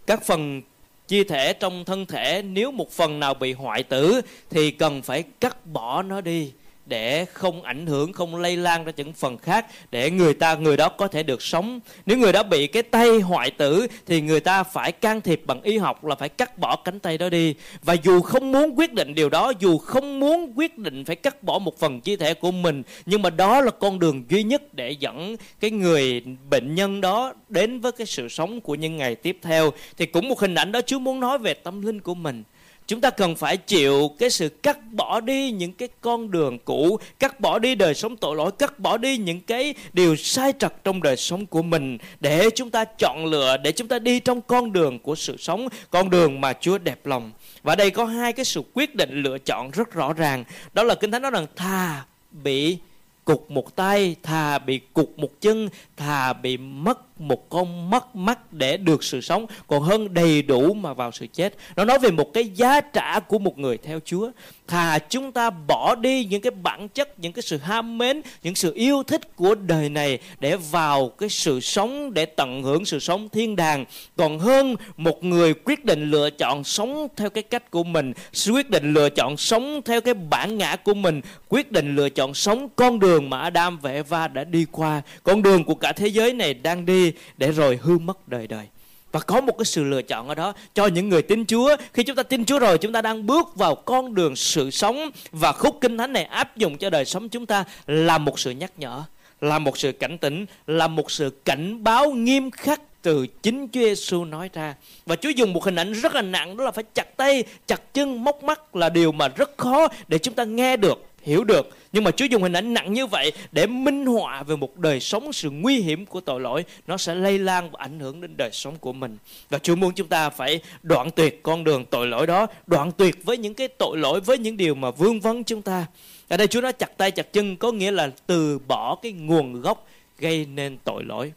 các 0.07 0.25
phần 0.27 0.63
chi 1.09 1.25
thể 1.25 1.53
trong 1.53 1.85
thân 1.85 2.07
thể, 2.07 2.43
nếu 2.43 2.71
một 2.71 2.91
phần 2.91 3.21
nào 3.21 3.35
bị 3.35 3.53
hoại 3.53 3.83
tử, 3.83 4.21
thì 4.51 4.71
cần 4.71 5.03
phải 5.03 5.23
cắt 5.41 5.67
bỏ 5.67 6.03
nó 6.03 6.21
đi 6.21 6.53
để 6.87 7.25
không 7.25 7.63
ảnh 7.63 7.87
hưởng, 7.87 8.13
không 8.13 8.37
lây 8.37 8.57
lan 8.57 8.85
ra 8.85 8.93
những 8.97 9.13
phần 9.13 9.39
khác 9.39 9.67
để 9.91 10.11
người 10.11 10.35
ta, 10.35 10.55
người 10.55 10.77
đó 10.77 10.89
có 10.89 11.09
thể 11.09 11.23
được 11.23 11.43
sống. 11.43 11.81
Nếu 12.07 12.19
người 12.19 12.33
đó 12.33 12.43
bị 12.43 12.67
cái 12.67 12.83
tay 12.83 13.21
hoại 13.21 13.51
tử 13.51 13.87
thì 14.07 14.21
người 14.21 14.41
ta 14.41 14.63
phải 14.63 14.93
can 14.93 15.21
thiệp 15.21 15.43
bằng 15.47 15.63
y 15.63 15.79
học 15.79 16.05
là 16.05 16.15
phải 16.15 16.29
cắt 16.29 16.59
bỏ 16.59 16.77
cánh 16.77 17.01
tay 17.01 17.19
đó 17.19 17.29
đi. 17.29 17.55
Và 17.83 17.95
dù 17.95 18.21
không 18.21 18.53
muốn 18.53 18.79
quyết 18.79 18.93
định 18.93 19.15
điều 19.15 19.29
đó, 19.29 19.53
dù 19.59 19.79
không 19.79 20.21
muốn 20.21 20.53
quyết 20.57 20.79
định 20.79 21.05
phải 21.05 21.17
cắt 21.17 21.43
bỏ 21.43 21.59
một 21.59 21.79
phần 21.79 22.01
chi 22.01 22.17
thể 22.17 22.35
của 22.35 22.53
mình, 22.53 22.83
nhưng 23.07 23.23
mà 23.23 23.31
đó 23.31 23.61
là 23.61 23.71
con 23.71 23.99
đường 23.99 24.25
duy 24.29 24.43
nhất 24.43 24.75
để 24.75 24.91
dẫn 24.91 25.37
cái 25.61 25.71
người 25.71 26.23
bệnh 26.51 26.75
nhân 26.75 27.01
đó 27.01 27.33
đến 27.49 27.81
với 27.81 27.93
cái 27.93 28.07
sự 28.07 28.29
sống 28.29 28.61
của 28.61 28.75
những 28.75 28.97
ngày 28.97 29.15
tiếp 29.15 29.39
theo. 29.43 29.71
Thì 29.97 30.07
cũng 30.07 30.29
một 30.29 30.41
hình 30.41 30.55
ảnh 30.55 30.73
đó 30.73 30.81
Chúa 30.87 30.99
muốn 30.99 31.21
nói 31.21 31.39
về 31.39 31.55
tâm 31.55 31.83
linh 31.83 32.01
của 32.01 32.15
mình 32.15 32.43
chúng 32.87 33.01
ta 33.01 33.11
cần 33.11 33.37
phải 33.37 33.57
chịu 33.57 34.11
cái 34.19 34.31
sự 34.31 34.49
cắt 34.49 34.79
bỏ 34.93 35.21
đi 35.21 35.51
những 35.51 35.73
cái 35.73 35.89
con 36.01 36.31
đường 36.31 36.59
cũ, 36.59 36.99
cắt 37.19 37.41
bỏ 37.41 37.59
đi 37.59 37.75
đời 37.75 37.95
sống 37.95 38.17
tội 38.17 38.37
lỗi, 38.37 38.51
cắt 38.59 38.79
bỏ 38.79 38.97
đi 38.97 39.17
những 39.17 39.41
cái 39.41 39.75
điều 39.93 40.17
sai 40.17 40.53
trật 40.59 40.85
trong 40.85 41.03
đời 41.03 41.17
sống 41.17 41.47
của 41.47 41.63
mình 41.63 41.99
để 42.21 42.51
chúng 42.55 42.71
ta 42.71 42.85
chọn 42.99 43.27
lựa, 43.27 43.57
để 43.57 43.73
chúng 43.73 43.89
ta 43.89 43.99
đi 43.99 44.21
trong 44.21 44.41
con 44.43 44.73
đường 44.73 44.99
của 44.99 45.15
sự 45.15 45.37
sống, 45.37 45.69
con 45.91 46.11
đường 46.11 46.41
mà 46.41 46.53
chúa 46.61 46.79
đẹp 46.79 47.07
lòng. 47.07 47.33
Và 47.63 47.77
đây 47.77 47.91
có 47.91 48.05
hai 48.05 48.33
cái 48.33 48.45
sự 48.45 48.63
quyết 48.75 48.95
định 48.95 49.23
lựa 49.23 49.39
chọn 49.39 49.71
rất 49.71 49.93
rõ 49.93 50.13
ràng. 50.13 50.45
Đó 50.73 50.83
là 50.83 50.95
kinh 50.95 51.11
thánh 51.11 51.23
nói 51.23 51.31
rằng, 51.31 51.47
thà 51.57 52.05
bị 52.31 52.79
cục 53.25 53.51
một 53.51 53.77
tay, 53.77 54.17
thà 54.23 54.59
bị 54.59 54.81
cục 54.93 55.19
một 55.19 55.41
chân, 55.41 55.69
thà 55.97 56.33
bị 56.33 56.57
mất 56.57 57.14
một 57.19 57.49
con 57.51 57.91
mất 57.91 58.17
mắt 58.17 58.53
để 58.53 58.77
được 58.77 59.05
sự 59.05 59.21
sống, 59.21 59.47
còn 59.67 59.83
hơn 59.83 60.15
đầy 60.15 60.43
đủ 60.43 60.75
mà 60.75 60.95
vào 60.95 61.13
sự 61.13 61.27
chết. 61.33 61.55
Nó 61.77 61.85
nói 61.85 61.99
về 61.99 62.11
một 62.11 62.33
cái 62.35 62.45
giá 62.45 62.81
trả 62.81 63.19
của 63.19 63.39
một 63.39 63.59
người 63.59 63.79
theo 63.79 64.01
chúa. 64.05 64.31
Thà 64.67 64.99
chúng 64.99 65.33
ta 65.33 65.51
bỏ 65.51 65.95
đi 65.95 66.25
những 66.25 66.41
cái 66.41 66.51
bản 66.51 66.89
chất, 66.89 67.19
những 67.19 67.33
cái 67.33 67.43
sự 67.43 67.57
ham 67.57 67.99
mến, 67.99 68.21
những 68.43 68.55
sự 68.55 68.73
yêu 68.75 69.03
thích 69.03 69.37
của 69.37 69.55
đời 69.55 69.89
này 69.89 70.19
để 70.41 70.57
vào 70.57 71.09
cái 71.09 71.29
sự 71.29 71.61
sống, 71.61 72.15
để 72.15 72.27
tận 72.27 72.63
hưởng 72.63 72.85
sự 72.85 72.99
sống 72.99 73.29
thiên 73.29 73.57
đàng. 73.57 73.85
Còn 74.17 74.39
hơn 74.39 74.77
một 74.97 75.25
người 75.25 75.55
quyết 75.55 75.85
định 75.85 76.11
lựa 76.11 76.31
chọn 76.31 76.65
sống 76.65 77.09
theo 77.17 77.31
cái 77.31 77.43
cách 77.43 77.71
của 77.71 77.85
mình, 77.85 78.13
quyết 78.53 78.71
định 78.71 78.93
lựa 78.93 79.11
chọn 79.11 79.37
sống 79.37 79.81
theo 79.85 80.01
cái 80.01 80.15
bản 80.15 80.59
ngã 80.59 80.77
của 80.77 80.95
mình, 80.95 81.21
quyết 81.49 81.73
định 81.73 81.97
lựa 81.97 82.09
chọn 82.09 82.35
sống 82.35 82.69
con 82.77 82.99
đường 82.99 83.31
mà 83.31 83.39
Adam 83.39 83.79
và 83.79 83.91
Eva 83.91 84.29
đã 84.29 84.45
đi 84.45 84.67
qua. 84.73 85.03
Con 85.23 85.43
đường 85.43 85.65
của 85.65 85.75
cả 85.75 85.93
thế 85.93 86.09
giới 86.09 86.33
này 86.33 86.55
đang 86.55 86.87
đi 86.87 87.04
để 87.37 87.53
rồi 87.53 87.79
hư 87.83 87.99
mất 87.99 88.29
đời 88.29 88.47
đời. 88.47 88.67
Và 89.13 89.21
có 89.21 89.41
một 89.41 89.59
cái 89.59 89.65
sự 89.65 89.85
lựa 89.85 90.03
chọn 90.03 90.29
ở 90.29 90.35
đó. 90.35 90.53
Cho 90.75 90.87
những 90.87 91.09
người 91.09 91.23
tin 91.23 91.47
Chúa, 91.47 91.77
khi 91.93 92.03
chúng 92.03 92.17
ta 92.17 92.23
tin 92.23 92.45
Chúa 92.45 92.59
rồi, 92.59 92.79
chúng 92.79 92.93
ta 92.93 93.03
đang 93.03 93.27
bước 93.27 93.57
vào 93.57 93.75
con 93.75 94.15
đường 94.15 94.37
sự 94.37 94.71
sống 94.71 95.11
và 95.33 95.53
khúc 95.53 95.79
kinh 95.81 95.99
thánh 95.99 96.13
này 96.13 96.25
áp 96.25 96.57
dụng 96.57 96.79
cho 96.79 96.91
đời 96.91 97.05
sống 97.05 97.29
chúng 97.29 97.47
ta 97.47 97.65
là 97.87 98.19
một 98.19 98.39
sự 98.39 98.51
nhắc 98.51 98.73
nhở, 98.77 99.03
là 99.41 99.59
một 99.59 99.79
sự 99.79 99.93
cảnh 99.93 100.19
tỉnh, 100.19 100.47
là 100.67 100.89
một 100.89 101.11
sự 101.11 101.31
cảnh 101.45 101.85
báo 101.85 102.11
nghiêm 102.11 102.51
khắc 102.51 102.81
từ 103.03 103.27
chính 103.27 103.69
Chúa 103.69 103.81
Giêsu 103.81 104.25
nói 104.25 104.51
ra. 104.53 104.75
Và 105.07 105.17
Chúa 105.17 105.29
dùng 105.29 105.53
một 105.53 105.65
hình 105.65 105.77
ảnh 105.77 105.93
rất 105.93 106.15
là 106.15 106.23
nặng, 106.23 106.57
đó 106.57 106.65
là 106.65 106.71
phải 106.71 106.85
chặt 106.95 107.17
tay, 107.17 107.45
chặt 107.67 107.95
chân, 107.95 108.25
móc 108.25 108.43
mắt 108.45 108.77
là 108.77 108.89
điều 108.89 109.13
mà 109.13 109.29
rất 109.29 109.51
khó 109.57 109.89
để 110.09 110.19
chúng 110.19 110.35
ta 110.35 110.45
nghe 110.45 110.77
được 110.77 111.07
hiểu 111.25 111.45
được. 111.45 111.69
Nhưng 111.93 112.05
mà 112.05 112.11
Chúa 112.11 112.25
dùng 112.25 112.43
hình 112.43 112.53
ảnh 112.53 112.75
nặng 112.75 112.93
như 112.93 113.07
vậy 113.07 113.33
để 113.53 113.67
minh 113.67 114.07
họa 114.07 114.43
về 114.43 114.57
một 114.57 114.79
đời 114.79 115.01
sống, 115.01 115.33
sự 115.33 115.51
nguy 115.51 115.79
hiểm 115.81 116.07
của 116.07 116.21
tội 116.21 116.41
lỗi. 116.41 116.65
Nó 116.87 116.97
sẽ 116.97 117.15
lây 117.15 117.39
lan 117.39 117.71
và 117.71 117.79
ảnh 117.83 118.01
hưởng 118.01 118.21
đến 118.21 118.37
đời 118.37 118.51
sống 118.53 118.77
của 118.81 118.93
mình. 118.93 119.17
Và 119.51 119.59
Chúa 119.59 119.77
muốn 119.77 119.93
chúng 119.95 120.09
ta 120.09 120.31
phải 120.31 120.61
đoạn 120.83 121.11
tuyệt 121.11 121.43
con 121.43 121.65
đường 121.65 121.85
tội 121.85 122.07
lỗi 122.07 122.27
đó, 122.27 122.47
đoạn 122.67 122.93
tuyệt 122.93 123.25
với 123.25 123.39
những 123.39 123.55
cái 123.55 123.69
tội 123.69 123.99
lỗi, 123.99 124.21
với 124.21 124.39
những 124.39 124.57
điều 124.57 124.75
mà 124.75 124.91
vương 124.91 125.21
vấn 125.21 125.45
chúng 125.45 125.63
ta. 125.63 125.87
Ở 126.29 126.37
đây 126.37 126.47
Chúa 126.47 126.61
nói 126.61 126.73
chặt 126.73 126.99
tay, 126.99 127.11
chặt 127.11 127.33
chân, 127.33 127.57
có 127.57 127.73
nghĩa 127.73 127.91
là 127.91 128.11
từ 128.27 128.59
bỏ 128.59 128.97
cái 129.03 129.13
nguồn 129.13 129.61
gốc 129.61 129.89
gây 130.19 130.47
nên 130.47 130.79
tội 130.85 131.05
lỗi 131.05 131.33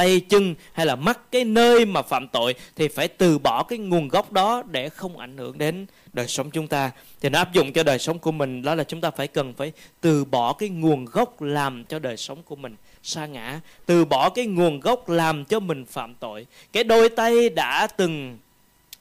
tay 0.00 0.20
chân 0.20 0.54
hay 0.72 0.86
là 0.86 0.96
mắt 0.96 1.20
cái 1.30 1.44
nơi 1.44 1.84
mà 1.84 2.02
phạm 2.02 2.28
tội 2.28 2.54
thì 2.76 2.88
phải 2.88 3.08
từ 3.08 3.38
bỏ 3.38 3.62
cái 3.62 3.78
nguồn 3.78 4.08
gốc 4.08 4.32
đó 4.32 4.62
để 4.70 4.88
không 4.88 5.18
ảnh 5.18 5.36
hưởng 5.36 5.58
đến 5.58 5.86
đời 6.12 6.28
sống 6.28 6.50
chúng 6.50 6.66
ta. 6.66 6.90
Thì 7.20 7.28
nó 7.28 7.38
áp 7.38 7.52
dụng 7.52 7.72
cho 7.72 7.82
đời 7.82 7.98
sống 7.98 8.18
của 8.18 8.32
mình, 8.32 8.62
đó 8.62 8.74
là 8.74 8.84
chúng 8.84 9.00
ta 9.00 9.10
phải 9.10 9.26
cần 9.26 9.54
phải 9.54 9.72
từ 10.00 10.24
bỏ 10.24 10.52
cái 10.52 10.68
nguồn 10.68 11.04
gốc 11.04 11.42
làm 11.42 11.84
cho 11.84 11.98
đời 11.98 12.16
sống 12.16 12.42
của 12.42 12.56
mình 12.56 12.76
sa 13.02 13.26
ngã, 13.26 13.60
từ 13.86 14.04
bỏ 14.04 14.30
cái 14.30 14.46
nguồn 14.46 14.80
gốc 14.80 15.08
làm 15.08 15.44
cho 15.44 15.60
mình 15.60 15.84
phạm 15.84 16.14
tội. 16.14 16.46
Cái 16.72 16.84
đôi 16.84 17.08
tay 17.08 17.48
đã 17.48 17.86
từng 17.86 18.38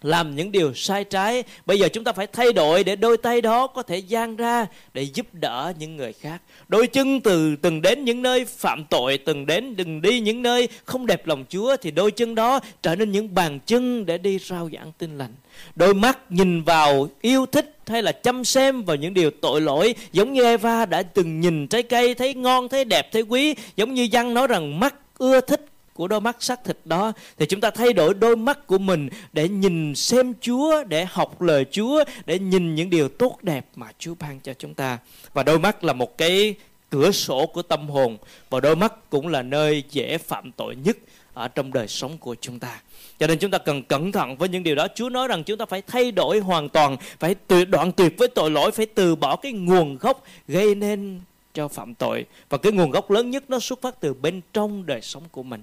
làm 0.01 0.35
những 0.35 0.51
điều 0.51 0.73
sai 0.73 1.03
trái. 1.03 1.43
Bây 1.65 1.79
giờ 1.79 1.87
chúng 1.93 2.03
ta 2.03 2.11
phải 2.11 2.27
thay 2.27 2.53
đổi 2.53 2.83
để 2.83 2.95
đôi 2.95 3.17
tay 3.17 3.41
đó 3.41 3.67
có 3.67 3.83
thể 3.83 3.97
dang 3.97 4.35
ra 4.35 4.65
để 4.93 5.01
giúp 5.01 5.25
đỡ 5.33 5.73
những 5.79 5.95
người 5.95 6.13
khác. 6.13 6.41
Đôi 6.67 6.87
chân 6.87 7.21
từ 7.21 7.55
từng 7.55 7.81
đến 7.81 8.05
những 8.05 8.21
nơi, 8.21 8.45
phạm 8.45 8.85
tội 8.89 9.17
từng 9.17 9.45
đến, 9.45 9.75
đừng 9.75 10.01
đi 10.01 10.19
những 10.19 10.43
nơi 10.43 10.67
không 10.85 11.05
đẹp 11.05 11.27
lòng 11.27 11.45
chúa, 11.49 11.75
thì 11.81 11.91
đôi 11.91 12.11
chân 12.11 12.35
đó 12.35 12.59
trở 12.81 12.95
nên 12.95 13.11
những 13.11 13.35
bàn 13.35 13.59
chân 13.65 14.05
để 14.05 14.17
đi 14.17 14.39
rao 14.39 14.69
giảng 14.73 14.91
tin 14.97 15.17
lành. 15.17 15.33
Đôi 15.75 15.93
mắt 15.93 16.31
nhìn 16.31 16.63
vào 16.63 17.09
yêu 17.21 17.45
thích 17.45 17.77
hay 17.87 18.01
là 18.01 18.11
chăm 18.11 18.45
xem 18.45 18.83
vào 18.83 18.95
những 18.95 19.13
điều 19.13 19.31
tội 19.41 19.61
lỗi, 19.61 19.95
giống 20.11 20.33
như 20.33 20.43
Eva 20.43 20.85
đã 20.85 21.03
từng 21.03 21.39
nhìn 21.39 21.67
trái 21.67 21.83
cây 21.83 22.15
thấy 22.15 22.33
ngon, 22.33 22.69
thấy 22.69 22.85
đẹp, 22.85 23.11
thấy 23.11 23.21
quý, 23.21 23.55
giống 23.75 23.93
như 23.93 24.07
văn 24.11 24.33
nói 24.33 24.47
rằng 24.47 24.79
mắt 24.79 24.95
ưa 25.17 25.41
thích 25.41 25.65
của 25.99 26.07
đôi 26.07 26.21
mắt 26.21 26.43
xác 26.43 26.63
thịt 26.63 26.77
đó 26.85 27.13
thì 27.37 27.45
chúng 27.45 27.61
ta 27.61 27.71
thay 27.71 27.93
đổi 27.93 28.13
đôi 28.13 28.35
mắt 28.35 28.67
của 28.67 28.77
mình 28.77 29.09
để 29.33 29.49
nhìn 29.49 29.95
xem 29.95 30.33
Chúa, 30.41 30.83
để 30.83 31.05
học 31.05 31.41
lời 31.41 31.65
Chúa, 31.71 32.03
để 32.25 32.39
nhìn 32.39 32.75
những 32.75 32.89
điều 32.89 33.09
tốt 33.09 33.37
đẹp 33.41 33.65
mà 33.75 33.87
Chúa 33.99 34.13
ban 34.19 34.39
cho 34.39 34.53
chúng 34.53 34.73
ta. 34.73 34.97
Và 35.33 35.43
đôi 35.43 35.59
mắt 35.59 35.83
là 35.83 35.93
một 35.93 36.17
cái 36.17 36.55
cửa 36.89 37.11
sổ 37.11 37.45
của 37.45 37.61
tâm 37.61 37.89
hồn 37.89 38.17
và 38.49 38.59
đôi 38.59 38.75
mắt 38.75 39.09
cũng 39.09 39.27
là 39.27 39.41
nơi 39.41 39.83
dễ 39.89 40.17
phạm 40.17 40.51
tội 40.51 40.75
nhất 40.75 40.97
ở 41.33 41.47
trong 41.47 41.73
đời 41.73 41.87
sống 41.87 42.17
của 42.17 42.35
chúng 42.41 42.59
ta. 42.59 42.81
Cho 43.19 43.27
nên 43.27 43.39
chúng 43.39 43.51
ta 43.51 43.57
cần 43.57 43.83
cẩn 43.83 44.11
thận 44.11 44.37
với 44.37 44.49
những 44.49 44.63
điều 44.63 44.75
đó. 44.75 44.87
Chúa 44.95 45.09
nói 45.09 45.27
rằng 45.27 45.43
chúng 45.43 45.57
ta 45.57 45.65
phải 45.65 45.81
thay 45.87 46.11
đổi 46.11 46.39
hoàn 46.39 46.69
toàn, 46.69 46.97
phải 47.19 47.35
tuyệt 47.47 47.69
đoạn 47.69 47.91
tuyệt 47.91 48.13
với 48.17 48.27
tội 48.27 48.51
lỗi, 48.51 48.71
phải 48.71 48.85
từ 48.85 49.15
bỏ 49.15 49.35
cái 49.35 49.51
nguồn 49.51 49.97
gốc 49.97 50.23
gây 50.47 50.75
nên 50.75 51.19
cho 51.53 51.67
phạm 51.67 51.95
tội. 51.95 52.25
Và 52.49 52.57
cái 52.57 52.71
nguồn 52.71 52.91
gốc 52.91 53.11
lớn 53.11 53.29
nhất 53.29 53.43
nó 53.47 53.59
xuất 53.59 53.81
phát 53.81 53.99
từ 53.99 54.13
bên 54.13 54.41
trong 54.53 54.85
đời 54.85 55.01
sống 55.01 55.23
của 55.31 55.43
mình. 55.43 55.61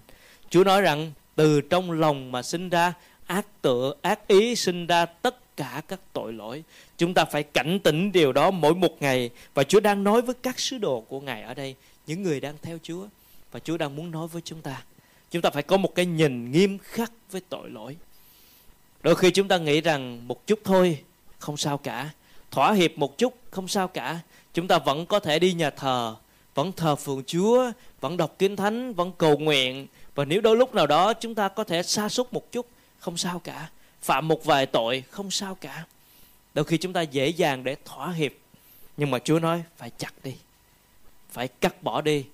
Chúa 0.51 0.65
nói 0.65 0.83
rằng 0.83 1.13
từ 1.35 1.61
trong 1.61 1.91
lòng 1.91 2.33
mà 2.33 2.43
sinh 2.43 2.69
ra 2.69 2.93
ác 3.27 3.47
tựa, 3.63 3.95
ác 4.03 4.29
ý 4.29 4.57
sinh 4.57 4.87
ra 4.87 5.07
tất 5.07 5.57
cả 5.57 5.83
các 5.89 6.01
tội 6.13 6.33
lỗi. 6.33 6.65
Chúng 6.99 7.15
ta 7.15 7.25
phải 7.25 7.43
cảnh 7.43 7.79
tỉnh 7.85 8.13
điều 8.13 8.33
đó 8.33 8.51
mỗi 8.51 8.75
một 8.75 9.03
ngày. 9.03 9.31
Và 9.55 9.65
Chúa 9.65 9.81
đang 9.81 10.05
nói 10.05 10.23
với 10.23 10.35
các 10.43 10.61
sứ 10.61 10.79
đồ 10.79 11.01
của 11.01 11.21
Ngài 11.21 11.43
ở 11.43 11.55
đây, 11.55 11.75
những 12.07 12.23
người 12.23 12.41
đang 12.41 12.55
theo 12.63 12.79
Chúa. 12.83 13.07
và 13.53 13.61
Chúa 13.61 13.77
đang 13.77 13.97
muốn 13.97 14.11
nói 14.11 14.29
với 14.29 14.43
chúng 14.45 14.61
ta. 14.61 14.83
Chúng 15.31 15.43
ta 15.43 15.51
phải 15.51 15.63
có 15.63 15.77
một 15.77 15.95
cái 15.95 16.07
nhìn 16.07 16.53
nghiêm 16.53 16.79
khắc 16.79 17.13
với 17.31 17.41
tội 17.49 17.71
lỗi. 17.71 17.97
Đôi 19.03 19.15
khi 19.15 19.31
chúng 19.31 19.49
ta 19.49 19.59
nghĩ 19.59 19.81
rằng 19.81 20.29
một 20.29 20.47
chút 20.47 20.61
thôi 20.65 20.99
không 21.39 21.57
sao 21.57 21.79
cả, 21.79 22.11
thỏa 22.51 22.73
hiệp 22.73 22.99
một 22.99 23.19
chút 23.19 23.35
không 23.51 23.69
sao 23.69 23.89
cả. 23.89 24.19
Chúng 24.55 24.69
ta 24.69 24.79
vẫn 24.79 25.07
có 25.07 25.21
thể 25.21 25.39
đi 25.39 25.53
nhà 25.53 25.71
thờ, 25.71 26.15
vẫn 26.55 26.73
thờ 26.73 26.97
phượng 26.97 27.23
Chúa, 27.27 27.71
vẫn 28.01 28.17
đọc 28.17 28.35
kinh 28.39 28.57
thánh, 28.57 28.95
vẫn 28.95 29.13
cầu 29.19 29.39
nguyện 29.39 29.87
và 30.17 30.25
nếu 30.25 30.41
đôi 30.41 30.57
lúc 30.57 30.75
nào 30.75 30.87
đó 30.87 31.13
chúng 31.13 31.35
ta 31.35 31.49
có 31.49 31.65
thể 31.65 31.83
sa 31.83 32.09
sút 32.09 32.33
một 32.33 32.53
chút 32.53 32.67
không 32.99 33.17
sao 33.17 33.39
cả, 33.39 33.69
phạm 34.03 34.29
một 34.29 34.45
vài 34.45 34.67
tội 34.67 35.05
không 35.11 35.31
sao 35.31 35.55
cả. 35.55 35.85
Đôi 36.55 36.65
khi 36.65 36.79
chúng 36.79 36.93
ta 36.93 37.01
dễ 37.03 37.29
dàng 37.29 37.65
để 37.65 37.77
thỏa 37.85 38.13
hiệp. 38.13 38.33
Nhưng 38.97 39.11
mà 39.11 39.19
Chúa 39.19 39.39
nói 39.39 39.63
phải 39.77 39.91
chặt 39.99 40.13
đi, 40.25 40.35
phải 41.31 41.49
cắt 41.49 41.83
bỏ 41.83 42.01
đi, 42.01 42.25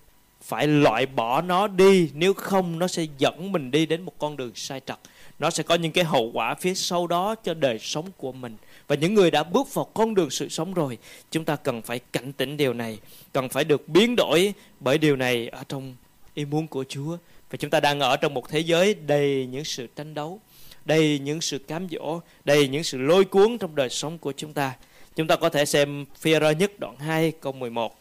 phải 0.42 0.66
loại 0.66 1.06
bỏ 1.06 1.40
nó 1.40 1.66
đi. 1.68 2.10
Nếu 2.14 2.34
không 2.34 2.78
nó 2.78 2.88
sẽ 2.88 3.06
dẫn 3.18 3.52
mình 3.52 3.70
đi 3.70 3.86
đến 3.86 4.02
một 4.02 4.18
con 4.18 4.36
đường 4.36 4.52
sai 4.54 4.80
trật. 4.86 4.98
Nó 5.38 5.50
sẽ 5.50 5.62
có 5.62 5.74
những 5.74 5.92
cái 5.92 6.04
hậu 6.04 6.30
quả 6.34 6.54
phía 6.54 6.74
sau 6.74 7.06
đó 7.06 7.34
cho 7.34 7.54
đời 7.54 7.78
sống 7.78 8.06
của 8.16 8.32
mình. 8.32 8.56
Và 8.86 8.96
những 8.96 9.14
người 9.14 9.30
đã 9.30 9.42
bước 9.42 9.74
vào 9.74 9.84
con 9.94 10.14
đường 10.14 10.30
sự 10.30 10.48
sống 10.48 10.74
rồi 10.74 10.98
chúng 11.30 11.44
ta 11.44 11.56
cần 11.56 11.82
phải 11.82 11.98
cảnh 12.12 12.32
tỉnh 12.32 12.56
điều 12.56 12.72
này. 12.72 12.98
Cần 13.32 13.48
phải 13.48 13.64
được 13.64 13.88
biến 13.88 14.16
đổi 14.16 14.54
bởi 14.80 14.98
điều 14.98 15.16
này 15.16 15.48
ở 15.48 15.64
trong 15.68 15.94
ý 16.34 16.44
muốn 16.44 16.66
của 16.66 16.84
Chúa 16.88 17.16
và 17.52 17.56
chúng 17.56 17.70
ta 17.70 17.80
đang 17.80 18.00
ở 18.00 18.16
trong 18.16 18.34
một 18.34 18.48
thế 18.48 18.60
giới 18.60 18.94
đầy 18.94 19.48
những 19.50 19.64
sự 19.64 19.86
tranh 19.96 20.14
đấu, 20.14 20.40
đầy 20.84 21.18
những 21.18 21.40
sự 21.40 21.58
cám 21.58 21.86
dỗ, 21.90 22.20
đầy 22.44 22.68
những 22.68 22.84
sự 22.84 22.98
lôi 22.98 23.24
cuốn 23.24 23.58
trong 23.58 23.74
đời 23.74 23.88
sống 23.88 24.18
của 24.18 24.32
chúng 24.32 24.52
ta. 24.52 24.72
Chúng 25.16 25.26
ta 25.26 25.36
có 25.36 25.48
thể 25.48 25.64
xem 25.64 26.04
phi 26.18 26.32
rơ 26.32 26.50
nhất 26.50 26.72
đoạn 26.78 26.96
2 26.98 27.32
câu 27.40 27.52
11 27.52 27.98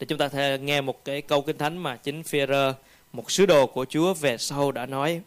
để 0.00 0.06
chúng 0.06 0.18
ta 0.18 0.28
thể 0.28 0.58
nghe 0.58 0.80
một 0.80 1.04
cái 1.04 1.22
câu 1.22 1.42
kinh 1.42 1.58
thánh 1.58 1.78
mà 1.78 1.96
chính 1.96 2.22
phi 2.22 2.38
rơ 2.48 2.74
một 3.12 3.30
sứ 3.30 3.46
đồ 3.46 3.66
của 3.66 3.84
Chúa 3.88 4.14
về 4.14 4.38
sau 4.38 4.72
đã 4.72 4.86
nói. 4.86 5.20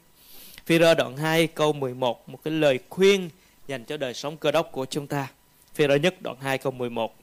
Phi 0.65 0.79
rơ 0.79 0.93
đoạn 0.93 1.17
2 1.17 1.47
câu 1.47 1.73
11 1.73 2.29
một 2.29 2.39
cái 2.43 2.53
lời 2.53 2.79
khuyên 2.89 3.29
dành 3.67 3.85
cho 3.85 3.97
đời 3.97 4.13
sống 4.13 4.37
cơ 4.37 4.51
đốc 4.51 4.71
của 4.71 4.85
chúng 4.85 5.07
ta. 5.07 5.27
Phi 5.73 5.87
rơ 5.87 5.95
nhất 5.95 6.21
đoạn 6.21 6.37
2 6.41 6.57
câu 6.57 6.71
11 6.71 7.15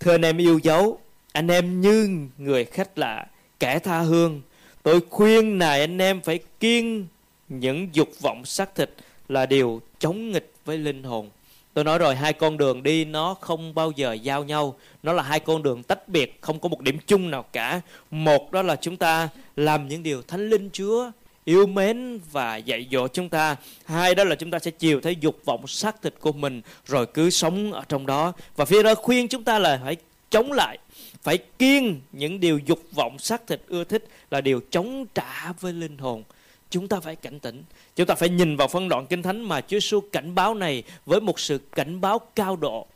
thưa 0.00 0.14
anh 0.14 0.24
em 0.24 0.36
yêu 0.36 0.58
dấu, 0.58 1.00
anh 1.32 1.48
em 1.48 1.80
như 1.80 2.28
người 2.38 2.64
khách 2.64 2.98
lạ, 2.98 3.26
kẻ 3.58 3.78
tha 3.78 4.00
hương 4.00 4.42
tôi 4.82 5.00
khuyên 5.10 5.58
này 5.58 5.80
anh 5.80 5.98
em 5.98 6.20
phải 6.20 6.38
kiên 6.60 7.06
những 7.48 7.88
dục 7.92 8.08
vọng 8.20 8.44
xác 8.44 8.74
thịt 8.74 8.90
là 9.28 9.46
điều 9.46 9.80
chống 9.98 10.30
nghịch 10.30 10.52
với 10.64 10.78
linh 10.78 11.02
hồn. 11.02 11.30
Tôi 11.74 11.84
nói 11.84 11.98
rồi, 11.98 12.14
hai 12.16 12.32
con 12.32 12.56
đường 12.56 12.82
đi 12.82 13.04
nó 13.04 13.34
không 13.40 13.74
bao 13.74 13.90
giờ 13.90 14.12
giao 14.12 14.44
nhau. 14.44 14.76
Nó 15.02 15.12
là 15.12 15.22
hai 15.22 15.40
con 15.40 15.62
đường 15.62 15.82
tách 15.82 16.08
biệt, 16.08 16.38
không 16.40 16.58
có 16.58 16.68
một 16.68 16.80
điểm 16.80 16.98
chung 17.06 17.30
nào 17.30 17.44
cả. 17.52 17.80
Một 18.10 18.52
đó 18.52 18.62
là 18.62 18.76
chúng 18.76 18.96
ta 18.96 19.28
làm 19.56 19.88
những 19.88 20.02
điều 20.02 20.22
thánh 20.22 20.50
linh 20.50 20.70
chúa 20.72 21.10
yêu 21.44 21.66
mến 21.66 22.20
và 22.32 22.56
dạy 22.56 22.86
dỗ 22.90 23.08
chúng 23.08 23.28
ta. 23.28 23.56
Hai 23.84 24.14
đó 24.14 24.24
là 24.24 24.34
chúng 24.34 24.50
ta 24.50 24.58
sẽ 24.58 24.70
chiều 24.70 25.00
thấy 25.00 25.16
dục 25.20 25.36
vọng 25.44 25.66
xác 25.66 26.02
thịt 26.02 26.14
của 26.20 26.32
mình, 26.32 26.62
rồi 26.86 27.06
cứ 27.06 27.30
sống 27.30 27.72
ở 27.72 27.82
trong 27.88 28.06
đó. 28.06 28.32
Và 28.56 28.64
phía 28.64 28.82
đó 28.82 28.94
khuyên 28.94 29.28
chúng 29.28 29.44
ta 29.44 29.58
là 29.58 29.80
phải 29.84 29.96
chống 30.30 30.52
lại. 30.52 30.78
Phải 31.22 31.38
kiêng 31.38 32.00
những 32.12 32.40
điều 32.40 32.58
dục 32.58 32.82
vọng, 32.92 33.18
xác 33.18 33.46
thịt 33.46 33.62
ưa 33.66 33.84
thích 33.84 34.04
là 34.30 34.40
điều 34.40 34.60
chống 34.70 35.06
trả 35.14 35.52
với 35.60 35.72
linh 35.72 35.98
hồn. 35.98 36.22
Chúng 36.70 36.88
ta 36.88 37.00
phải 37.00 37.16
cảnh 37.16 37.40
tỉnh. 37.40 37.62
Chúng 37.96 38.06
ta 38.06 38.14
phải 38.14 38.28
nhìn 38.28 38.56
vào 38.56 38.68
phân 38.68 38.88
đoạn 38.88 39.06
kinh 39.06 39.22
thánh 39.22 39.42
mà 39.42 39.60
Chúa 39.60 39.76
Giêsu 39.76 40.00
cảnh 40.12 40.34
báo 40.34 40.54
này 40.54 40.82
với 41.06 41.20
một 41.20 41.40
sự 41.40 41.58
cảnh 41.72 42.00
báo 42.00 42.18
cao 42.34 42.56
độ. 42.56 42.86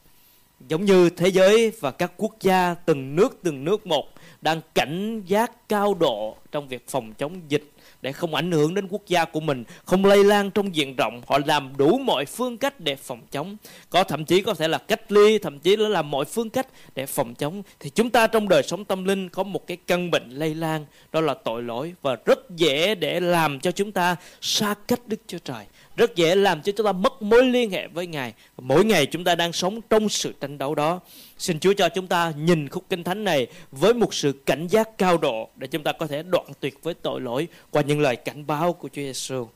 Giống 0.69 0.85
như 0.85 1.11
thế 1.11 1.29
giới 1.29 1.73
và 1.81 1.91
các 1.91 2.13
quốc 2.17 2.35
gia 2.41 2.75
từng 2.75 3.17
nước 3.17 3.39
từng 3.43 3.65
nước 3.65 3.87
một 3.87 4.09
đang 4.41 4.61
cảnh 4.75 5.23
giác 5.27 5.69
cao 5.69 5.95
độ 5.95 6.37
trong 6.53 6.69
việc 6.69 6.89
phòng 6.89 7.15
chống 7.19 7.41
dịch 7.49 7.74
để 8.05 8.13
không 8.13 8.35
ảnh 8.35 8.51
hưởng 8.51 8.75
đến 8.75 8.87
quốc 8.91 9.03
gia 9.07 9.25
của 9.25 9.41
mình, 9.41 9.65
không 9.85 10.05
lây 10.05 10.25
lan 10.25 10.51
trong 10.51 10.75
diện 10.75 10.97
rộng. 10.97 11.23
Họ 11.27 11.39
làm 11.47 11.73
đủ 11.77 11.99
mọi 11.99 12.25
phương 12.25 12.59
cách 12.59 12.81
để 12.81 12.97
phòng 12.97 13.21
chống. 13.31 13.57
Có 13.91 14.05
thậm 14.05 14.25
chí 14.25 14.43
có 14.43 14.55
thể 14.55 14.69
là 14.69 14.79
cách 14.79 15.13
ly, 15.13 15.39
thậm 15.39 15.59
chí 15.59 15.77
là 15.77 15.89
làm 15.89 16.11
mọi 16.11 16.25
phương 16.25 16.51
cách 16.51 16.67
để 16.95 17.07
phòng 17.07 17.35
chống. 17.35 17.63
Thì 17.81 17.91
chúng 17.91 18.11
ta 18.11 18.27
trong 18.27 18.49
đời 18.49 18.63
sống 18.63 18.85
tâm 18.85 19.05
linh 19.05 19.29
có 19.29 19.43
một 19.43 19.67
cái 19.67 19.77
căn 19.87 20.11
bệnh 20.11 20.31
lây 20.31 20.55
lan, 20.55 20.87
đó 21.13 21.21
là 21.21 21.35
tội 21.35 21.63
lỗi 21.63 21.95
và 22.03 22.17
rất 22.25 22.51
dễ 22.51 22.95
để 22.95 23.21
làm 23.21 23.61
cho 23.61 23.71
chúng 23.71 23.93
ta 23.93 24.17
xa 24.41 24.75
cách 24.89 25.01
Đức 25.07 25.21
Chúa 25.27 25.39
Trời 25.39 25.65
rất 25.97 26.17
dễ 26.17 26.35
làm 26.35 26.63
cho 26.63 26.73
chúng 26.77 26.87
ta 26.87 26.93
mất 26.93 27.23
mối 27.23 27.45
liên 27.45 27.71
hệ 27.71 27.87
với 27.87 28.07
Ngài. 28.07 28.33
Mỗi 28.59 28.85
ngày 28.85 29.07
chúng 29.07 29.25
ta 29.25 29.35
đang 29.35 29.53
sống 29.53 29.81
trong 29.91 30.09
sự 30.09 30.35
tranh 30.41 30.59
đấu 30.59 30.75
đó. 30.75 31.01
Xin 31.39 31.61
Chúa 31.61 31.73
cho 31.73 31.89
chúng 31.89 32.07
ta 32.07 32.33
nhìn 32.37 32.69
khúc 32.69 32.85
kinh 32.91 33.05
thánh 33.05 33.25
này 33.25 33.47
với 33.73 33.95
một 33.95 34.15
sự 34.15 34.33
cảnh 34.47 34.67
giác 34.67 34.99
cao 34.99 35.19
độ 35.19 35.49
để 35.57 35.67
chúng 35.67 35.83
ta 35.83 35.93
có 35.93 36.07
thể 36.07 36.23
đoạn 36.23 36.47
tuyệt 36.61 36.83
với 36.83 36.95
tội 36.95 37.21
lỗi 37.21 37.49
qua 37.71 37.83
những 37.83 38.01
lời 38.01 38.17
cảnh 38.17 38.47
báo 38.47 38.73
của 38.73 38.89
Chúa 38.89 39.03
Giêsu. 39.03 39.47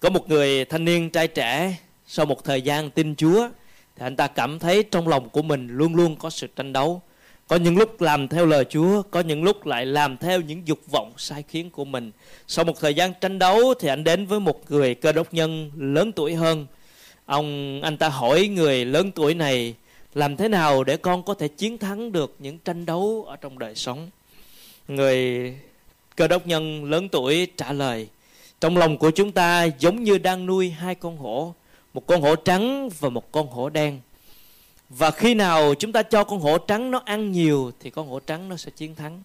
Có 0.00 0.10
một 0.10 0.28
người 0.28 0.64
thanh 0.64 0.84
niên 0.84 1.10
trai 1.10 1.28
trẻ, 1.28 1.76
sau 2.06 2.26
một 2.26 2.44
thời 2.44 2.62
gian 2.62 2.90
tin 2.90 3.16
Chúa, 3.16 3.48
thì 3.96 4.06
anh 4.06 4.16
ta 4.16 4.26
cảm 4.26 4.58
thấy 4.58 4.82
trong 4.82 5.08
lòng 5.08 5.28
của 5.28 5.42
mình 5.42 5.68
luôn 5.70 5.94
luôn 5.94 6.16
có 6.16 6.30
sự 6.30 6.46
tranh 6.56 6.72
đấu. 6.72 7.02
Có 7.48 7.56
những 7.56 7.78
lúc 7.78 8.00
làm 8.00 8.28
theo 8.28 8.46
lời 8.46 8.64
Chúa, 8.64 9.02
có 9.02 9.20
những 9.20 9.44
lúc 9.44 9.66
lại 9.66 9.86
làm 9.86 10.16
theo 10.16 10.40
những 10.40 10.68
dục 10.68 10.78
vọng 10.90 11.12
sai 11.16 11.44
khiến 11.48 11.70
của 11.70 11.84
mình. 11.84 12.10
Sau 12.46 12.64
một 12.64 12.80
thời 12.80 12.94
gian 12.94 13.12
tranh 13.20 13.38
đấu 13.38 13.74
thì 13.80 13.88
anh 13.88 14.04
đến 14.04 14.26
với 14.26 14.40
một 14.40 14.70
người 14.70 14.94
cơ 14.94 15.12
đốc 15.12 15.34
nhân 15.34 15.70
lớn 15.76 16.12
tuổi 16.12 16.34
hơn. 16.34 16.66
Ông 17.26 17.80
anh 17.82 17.96
ta 17.96 18.08
hỏi 18.08 18.48
người 18.48 18.84
lớn 18.84 19.10
tuổi 19.14 19.34
này 19.34 19.74
làm 20.14 20.36
thế 20.36 20.48
nào 20.48 20.84
để 20.84 20.96
con 20.96 21.22
có 21.22 21.34
thể 21.34 21.48
chiến 21.48 21.78
thắng 21.78 22.12
được 22.12 22.36
những 22.38 22.58
tranh 22.58 22.86
đấu 22.86 23.24
ở 23.28 23.36
trong 23.36 23.58
đời 23.58 23.74
sống 23.74 24.10
người 24.88 25.54
cơ 26.16 26.28
đốc 26.28 26.46
nhân 26.46 26.84
lớn 26.84 27.08
tuổi 27.08 27.46
trả 27.56 27.72
lời 27.72 28.08
trong 28.60 28.76
lòng 28.76 28.98
của 28.98 29.10
chúng 29.10 29.32
ta 29.32 29.64
giống 29.64 30.02
như 30.04 30.18
đang 30.18 30.46
nuôi 30.46 30.70
hai 30.70 30.94
con 30.94 31.16
hổ 31.16 31.54
một 31.94 32.06
con 32.06 32.20
hổ 32.20 32.36
trắng 32.36 32.88
và 32.98 33.08
một 33.08 33.32
con 33.32 33.46
hổ 33.46 33.68
đen 33.68 34.00
và 34.88 35.10
khi 35.10 35.34
nào 35.34 35.74
chúng 35.74 35.92
ta 35.92 36.02
cho 36.02 36.24
con 36.24 36.40
hổ 36.40 36.58
trắng 36.58 36.90
nó 36.90 37.02
ăn 37.04 37.32
nhiều 37.32 37.72
thì 37.80 37.90
con 37.90 38.08
hổ 38.08 38.20
trắng 38.20 38.48
nó 38.48 38.56
sẽ 38.56 38.70
chiến 38.70 38.94
thắng 38.94 39.22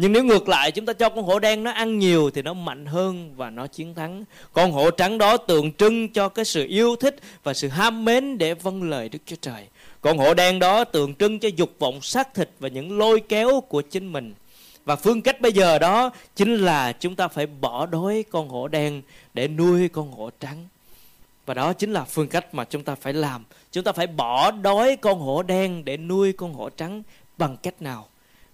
nhưng 0.00 0.12
nếu 0.12 0.24
ngược 0.24 0.48
lại, 0.48 0.72
chúng 0.72 0.86
ta 0.86 0.92
cho 0.92 1.08
con 1.08 1.24
hổ 1.24 1.38
đen 1.38 1.62
nó 1.62 1.70
ăn 1.70 1.98
nhiều 1.98 2.30
thì 2.30 2.42
nó 2.42 2.54
mạnh 2.54 2.86
hơn 2.86 3.34
và 3.36 3.50
nó 3.50 3.66
chiến 3.66 3.94
thắng. 3.94 4.24
Con 4.52 4.72
hổ 4.72 4.90
trắng 4.90 5.18
đó 5.18 5.36
tượng 5.36 5.72
trưng 5.72 6.08
cho 6.08 6.28
cái 6.28 6.44
sự 6.44 6.66
yêu 6.68 6.96
thích 6.96 7.16
và 7.42 7.54
sự 7.54 7.68
ham 7.68 8.04
mến 8.04 8.38
để 8.38 8.54
vâng 8.54 8.82
lời 8.82 9.08
Đức 9.08 9.18
Chúa 9.26 9.36
Trời. 9.40 9.66
Con 10.00 10.18
hổ 10.18 10.34
đen 10.34 10.58
đó 10.58 10.84
tượng 10.84 11.14
trưng 11.14 11.38
cho 11.38 11.48
dục 11.56 11.70
vọng 11.78 12.00
xác 12.02 12.34
thịt 12.34 12.50
và 12.60 12.68
những 12.68 12.98
lôi 12.98 13.20
kéo 13.20 13.60
của 13.68 13.82
chính 13.82 14.12
mình. 14.12 14.34
Và 14.84 14.96
phương 14.96 15.22
cách 15.22 15.40
bây 15.40 15.52
giờ 15.52 15.78
đó 15.78 16.10
chính 16.36 16.56
là 16.56 16.92
chúng 16.92 17.16
ta 17.16 17.28
phải 17.28 17.46
bỏ 17.46 17.86
đói 17.86 18.24
con 18.30 18.48
hổ 18.48 18.68
đen 18.68 19.02
để 19.34 19.48
nuôi 19.48 19.88
con 19.88 20.12
hổ 20.12 20.30
trắng. 20.40 20.66
Và 21.46 21.54
đó 21.54 21.72
chính 21.72 21.92
là 21.92 22.04
phương 22.04 22.28
cách 22.28 22.54
mà 22.54 22.64
chúng 22.64 22.82
ta 22.82 22.94
phải 22.94 23.12
làm. 23.12 23.44
Chúng 23.72 23.84
ta 23.84 23.92
phải 23.92 24.06
bỏ 24.06 24.50
đói 24.50 24.96
con 24.96 25.18
hổ 25.18 25.42
đen 25.42 25.84
để 25.84 25.96
nuôi 25.96 26.32
con 26.32 26.54
hổ 26.54 26.70
trắng 26.70 27.02
bằng 27.38 27.56
cách 27.62 27.82
nào? 27.82 28.08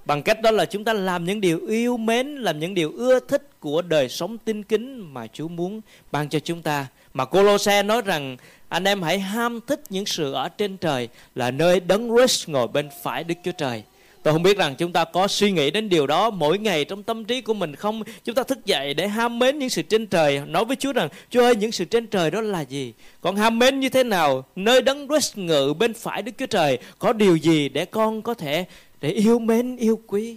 Bằng 0.05 0.23
cách 0.23 0.43
đó 0.43 0.51
là 0.51 0.65
chúng 0.65 0.85
ta 0.85 0.93
làm 0.93 1.25
những 1.25 1.41
điều 1.41 1.67
yêu 1.67 1.97
mến, 1.97 2.37
làm 2.37 2.59
những 2.59 2.75
điều 2.75 2.93
ưa 2.93 3.21
thích 3.21 3.61
của 3.61 3.83
đời 3.83 4.09
sống 4.09 4.39
tinh 4.39 4.63
kính 4.63 5.15
mà 5.15 5.27
Chúa 5.27 5.49
muốn 5.49 5.81
ban 6.13 6.29
cho 6.29 6.39
chúng 6.39 6.63
ta. 6.63 6.87
Mà 7.15 7.25
Colose 7.25 7.83
nói 7.83 8.03
rằng 8.03 8.37
anh 8.69 8.85
em 8.85 9.03
hãy 9.03 9.19
ham 9.19 9.61
thích 9.67 9.83
những 9.91 10.07
sự 10.07 10.33
ở 10.33 10.49
trên 10.49 10.77
trời 10.77 11.09
là 11.35 11.51
nơi 11.51 11.81
đấng 11.81 12.11
Christ 12.17 12.49
ngồi 12.49 12.69
bên 12.69 12.89
phải 13.03 13.25
Đức 13.25 13.35
Chúa 13.45 13.53
Trời. 13.53 13.83
Tôi 14.27 14.33
không 14.33 14.43
biết 14.43 14.59
rằng 14.59 14.75
chúng 14.75 14.93
ta 14.93 15.05
có 15.05 15.29
suy 15.29 15.51
nghĩ 15.53 15.71
đến 15.71 15.89
điều 15.89 16.07
đó 16.07 16.31
mỗi 16.31 16.59
ngày 16.59 16.85
trong 16.85 17.03
tâm 17.03 17.25
trí 17.25 17.41
của 17.41 17.55
mình 17.55 17.77
không? 17.77 18.03
Chúng 18.25 18.35
ta 18.35 18.43
thức 18.43 18.67
dậy 18.67 18.95
để 18.95 19.09
ham 19.09 19.39
mến 19.39 19.59
những 19.59 19.71
sự 19.71 19.83
trên 19.83 20.07
trời. 20.07 20.43
Nói 20.47 20.65
với 20.65 20.77
Chúa 20.77 20.93
rằng, 20.93 21.09
Chúa 21.31 21.43
ơi, 21.43 21.57
những 21.57 21.73
sự 21.73 21.85
trên 21.85 22.07
trời 22.07 22.31
đó 22.31 22.41
là 22.41 22.61
gì? 22.61 22.93
Con 23.21 23.37
ham 23.37 23.59
mến 23.59 23.81
như 23.81 23.89
thế 23.89 24.05
nào? 24.05 24.45
Nơi 24.57 24.83
đấng 24.83 25.09
Christ 25.09 25.39
ngự 25.39 25.75
bên 25.79 25.95
phải 25.95 26.23
Đức 26.23 26.33
Chúa 26.39 26.47
Trời 26.47 26.79
có 26.99 27.13
điều 27.13 27.37
gì 27.37 27.69
để 27.69 27.85
con 27.85 28.23
có 28.23 28.35
thể 28.35 28.65
để 29.01 29.11
yêu 29.11 29.39
mến, 29.39 29.77
yêu 29.77 30.01
quý? 30.07 30.37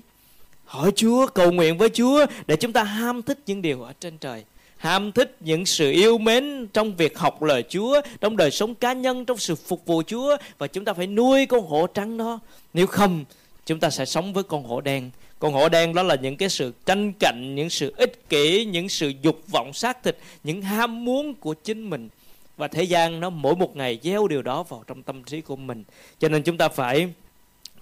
Hỏi 0.66 0.92
Chúa, 0.96 1.28
cầu 1.28 1.52
nguyện 1.52 1.78
với 1.78 1.90
Chúa 1.90 2.26
để 2.48 2.56
chúng 2.56 2.74
ta 2.74 2.84
ham 2.84 3.22
thích 3.22 3.40
những 3.46 3.62
điều 3.62 3.82
ở 3.82 3.94
trên 4.00 4.18
trời 4.18 4.44
ham 4.78 5.12
thích 5.12 5.36
những 5.40 5.66
sự 5.66 5.92
yêu 5.92 6.18
mến 6.18 6.68
trong 6.74 6.96
việc 6.96 7.18
học 7.18 7.44
lời 7.44 7.64
Chúa, 7.70 8.02
trong 8.22 8.38
đời 8.38 8.52
sống 8.52 8.76
cá 8.76 8.94
nhân, 8.94 9.26
trong 9.26 9.38
sự 9.38 9.56
phục 9.56 9.86
vụ 9.86 10.02
Chúa 10.08 10.38
và 10.58 10.68
chúng 10.68 10.86
ta 10.86 10.94
phải 10.94 11.08
nuôi 11.08 11.46
con 11.46 11.68
hổ 11.68 11.88
trắng 11.88 12.18
đó. 12.18 12.40
Nếu 12.74 12.88
không, 12.88 13.26
chúng 13.70 13.80
ta 13.80 13.90
sẽ 13.90 14.06
sống 14.06 14.34
với 14.34 14.44
con 14.44 14.64
hổ 14.64 14.82
đen. 14.82 15.12
Con 15.40 15.54
hổ 15.54 15.70
đen 15.70 15.94
đó 15.94 16.04
là 16.04 16.16
những 16.16 16.38
cái 16.38 16.50
sự 16.50 16.74
tranh 16.86 17.14
cạnh, 17.20 17.56
những 17.56 17.70
sự 17.70 17.94
ích 17.98 18.30
kỷ, 18.30 18.66
những 18.66 18.90
sự 18.90 19.14
dục 19.22 19.42
vọng 19.48 19.74
xác 19.74 20.04
thịt, 20.04 20.18
những 20.44 20.62
ham 20.62 21.06
muốn 21.06 21.34
của 21.34 21.54
chính 21.54 21.90
mình. 21.90 22.10
Và 22.58 22.68
thế 22.68 22.84
gian 22.84 23.20
nó 23.20 23.30
mỗi 23.30 23.56
một 23.56 23.76
ngày 23.76 24.00
gieo 24.04 24.28
điều 24.28 24.42
đó 24.42 24.64
vào 24.64 24.84
trong 24.88 25.04
tâm 25.04 25.24
trí 25.24 25.42
của 25.42 25.56
mình. 25.56 25.84
Cho 26.20 26.30
nên 26.30 26.44
chúng 26.44 26.58
ta 26.58 26.70
phải 26.70 27.10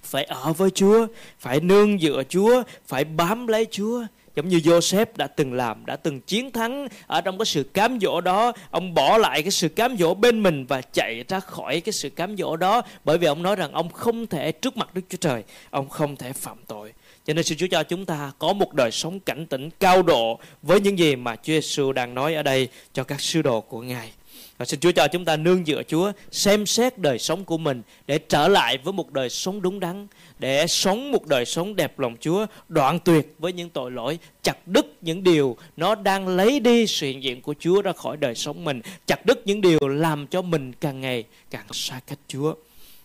phải 0.04 0.24
ở 0.24 0.54
với 0.54 0.70
Chúa, 0.70 1.08
phải 1.40 1.60
nương 1.60 2.00
dựa 2.00 2.24
Chúa, 2.30 2.64
phải 2.88 3.04
bám 3.04 3.48
lấy 3.48 3.68
Chúa 3.72 4.04
giống 4.38 4.48
như 4.48 4.58
Joseph 4.58 5.06
đã 5.16 5.28
từng 5.28 5.54
làm, 5.54 5.86
đã 5.86 5.96
từng 5.96 6.22
chiến 6.22 6.52
thắng 6.52 6.88
ở 7.08 7.22
trong 7.22 7.38
cái 7.38 7.46
sự 7.46 7.64
cám 7.64 8.00
dỗ 8.02 8.22
đó. 8.22 8.52
Ông 8.72 8.94
bỏ 8.94 9.18
lại 9.18 9.42
cái 9.42 9.52
sự 9.52 9.70
cám 9.70 9.98
dỗ 9.98 10.14
bên 10.14 10.44
mình 10.44 10.66
và 10.66 10.82
chạy 10.82 11.24
ra 11.28 11.40
khỏi 11.40 11.82
cái 11.82 11.94
sự 11.94 12.10
cám 12.10 12.38
dỗ 12.38 12.56
đó. 12.56 12.82
Bởi 13.06 13.18
vì 13.18 13.28
ông 13.28 13.44
nói 13.44 13.56
rằng 13.56 13.72
ông 13.72 13.90
không 13.90 14.28
thể 14.28 14.52
trước 14.52 14.78
mặt 14.78 14.94
Đức 14.94 15.02
Chúa 15.10 15.18
Trời, 15.18 15.44
ông 15.70 15.90
không 15.90 16.16
thể 16.16 16.34
phạm 16.34 16.58
tội. 16.68 16.94
Cho 17.26 17.34
nên 17.34 17.44
xin 17.44 17.58
Chúa 17.58 17.68
cho 17.72 17.84
chúng 17.84 18.06
ta 18.06 18.32
có 18.40 18.54
một 18.54 18.74
đời 18.74 18.92
sống 18.92 19.20
cảnh 19.20 19.46
tỉnh 19.46 19.70
cao 19.80 20.02
độ 20.02 20.40
với 20.62 20.82
những 20.82 21.00
gì 21.00 21.16
mà 21.16 21.36
Chúa 21.36 21.54
Giêsu 21.54 21.92
đang 21.92 22.14
nói 22.14 22.36
ở 22.36 22.44
đây 22.44 22.68
cho 22.94 23.04
các 23.04 23.22
sứ 23.22 23.42
đồ 23.42 23.62
của 23.62 23.82
Ngài. 23.82 24.12
Và 24.58 24.66
xin 24.66 24.80
Chúa 24.80 24.92
cho 24.92 25.08
chúng 25.08 25.26
ta 25.26 25.38
nương 25.38 25.66
dựa 25.66 25.84
Chúa 25.84 26.12
xem 26.32 26.66
xét 26.66 26.98
đời 26.98 27.20
sống 27.20 27.46
của 27.46 27.58
mình 27.58 27.82
để 28.08 28.18
trở 28.18 28.48
lại 28.48 28.78
với 28.78 28.94
một 28.94 29.12
đời 29.12 29.30
sống 29.30 29.62
đúng 29.62 29.80
đắn, 29.80 30.08
để 30.40 30.68
sống 30.68 31.12
một 31.12 31.28
đời 31.28 31.46
sống 31.46 31.76
đẹp 31.76 32.00
lòng 32.00 32.16
Chúa, 32.20 32.46
đoạn 32.70 33.00
tuyệt 33.00 33.36
với 33.40 33.54
những 33.54 33.70
tội 33.70 33.92
lỗi, 33.92 34.20
chặt 34.44 34.68
đứt 34.68 34.86
những 35.02 35.24
điều 35.24 35.58
nó 35.78 35.96
đang 35.96 36.28
lấy 36.28 36.60
đi 36.60 36.88
sự 36.88 37.08
hiện 37.08 37.24
diện 37.24 37.42
của 37.42 37.56
Chúa 37.60 37.82
ra 37.82 37.92
khỏi 37.92 38.18
đời 38.18 38.36
sống 38.36 38.64
mình, 38.64 38.82
chặt 39.08 39.26
đứt 39.26 39.42
những 39.46 39.62
điều 39.62 39.88
làm 39.88 40.28
cho 40.28 40.42
mình 40.42 40.74
càng 40.74 41.02
ngày 41.02 41.24
càng 41.52 41.66
xa 41.72 42.00
cách 42.08 42.20
Chúa. 42.28 42.54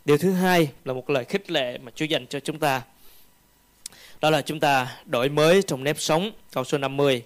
Điều 0.05 0.19
thứ 0.19 0.33
hai 0.33 0.69
là 0.85 0.93
một 0.93 1.11
lời 1.11 1.25
khích 1.25 1.51
lệ 1.51 1.79
mà 1.79 1.93
Chúa 1.95 2.05
dành 2.05 2.27
cho 2.27 2.41
chúng 2.41 2.59
ta. 2.59 2.83
Đó 4.21 4.31
là 4.31 4.43
chúng 4.43 4.61
ta 4.61 4.97
đổi 5.07 5.29
mới 5.29 5.63
trong 5.63 5.85
nếp 5.85 6.01
sống. 6.01 6.31
Câu 6.53 6.65
số 6.65 6.79
50. 6.79 7.23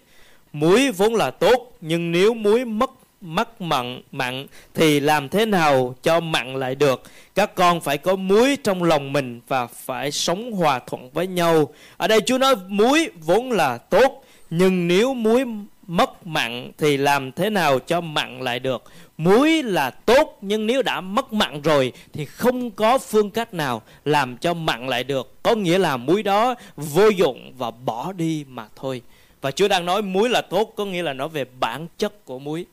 Muối 0.53 0.91
vốn 0.91 1.15
là 1.15 1.31
tốt, 1.31 1.77
nhưng 1.81 2.13
nếu 2.13 2.35
muối 2.35 2.65
mất 2.65 2.91
mắc 3.27 3.61
mặn 3.61 4.01
mặn 4.13 4.47
thì 4.75 5.01
làm 5.01 5.29
thế 5.29 5.47
nào 5.47 5.95
cho 6.03 6.21
mặn 6.21 6.55
lại 6.55 6.75
được? 6.75 7.03
Các 7.35 7.55
con 7.55 7.81
phải 7.81 7.99
có 7.99 8.17
muối 8.17 8.57
trong 8.65 8.83
lòng 8.83 9.13
mình 9.13 9.41
và 9.49 9.67
phải 9.67 10.13
sống 10.13 10.53
hòa 10.53 10.79
thuận 10.79 11.11
với 11.11 11.27
nhau. 11.27 11.69
Ở 11.97 12.09
đây 12.09 12.21
chúa 12.21 12.39
nói 12.39 12.55
muối 12.69 13.11
vốn 13.21 13.53
là 13.53 13.79
tốt, 13.79 14.25
nhưng 14.51 14.89
nếu 14.89 15.15
muối 15.15 15.45
mất 15.87 16.27
mặn 16.27 16.71
thì 16.79 16.97
làm 16.97 17.33
thế 17.33 17.51
nào 17.51 17.79
cho 17.79 18.01
mặn 18.01 18.41
lại 18.41 18.59
được? 18.59 18.83
Muối 19.19 19.63
là 19.63 19.91
tốt, 19.91 20.39
nhưng 20.41 20.67
nếu 20.67 20.83
đã 20.83 21.01
mất 21.01 21.33
mặn 21.33 21.63
rồi 21.63 21.93
thì 22.13 22.25
không 22.25 22.71
có 22.71 22.99
phương 22.99 23.31
cách 23.31 23.55
nào 23.55 23.83
làm 24.05 24.37
cho 24.37 24.55
mặn 24.55 24.87
lại 24.87 25.05
được. 25.05 25.43
Có 25.43 25.55
nghĩa 25.55 25.79
là 25.79 25.97
muối 25.97 26.23
đó 26.23 26.55
vô 26.77 27.09
dụng 27.09 27.53
và 27.59 27.71
bỏ 27.71 28.13
đi 28.13 28.45
mà 28.49 28.67
thôi. 28.77 29.03
Và 29.41 29.51
chúa 29.51 29.69
đang 29.69 29.85
nói 29.85 30.03
muối 30.03 30.29
là 30.29 30.41
tốt, 30.41 30.73
có 30.77 30.85
nghĩa 30.85 31.03
là 31.03 31.13
nói 31.13 31.29
về 31.29 31.45
bản 31.61 31.87
chất 31.99 32.25
của 32.25 32.39
muối 32.39 32.67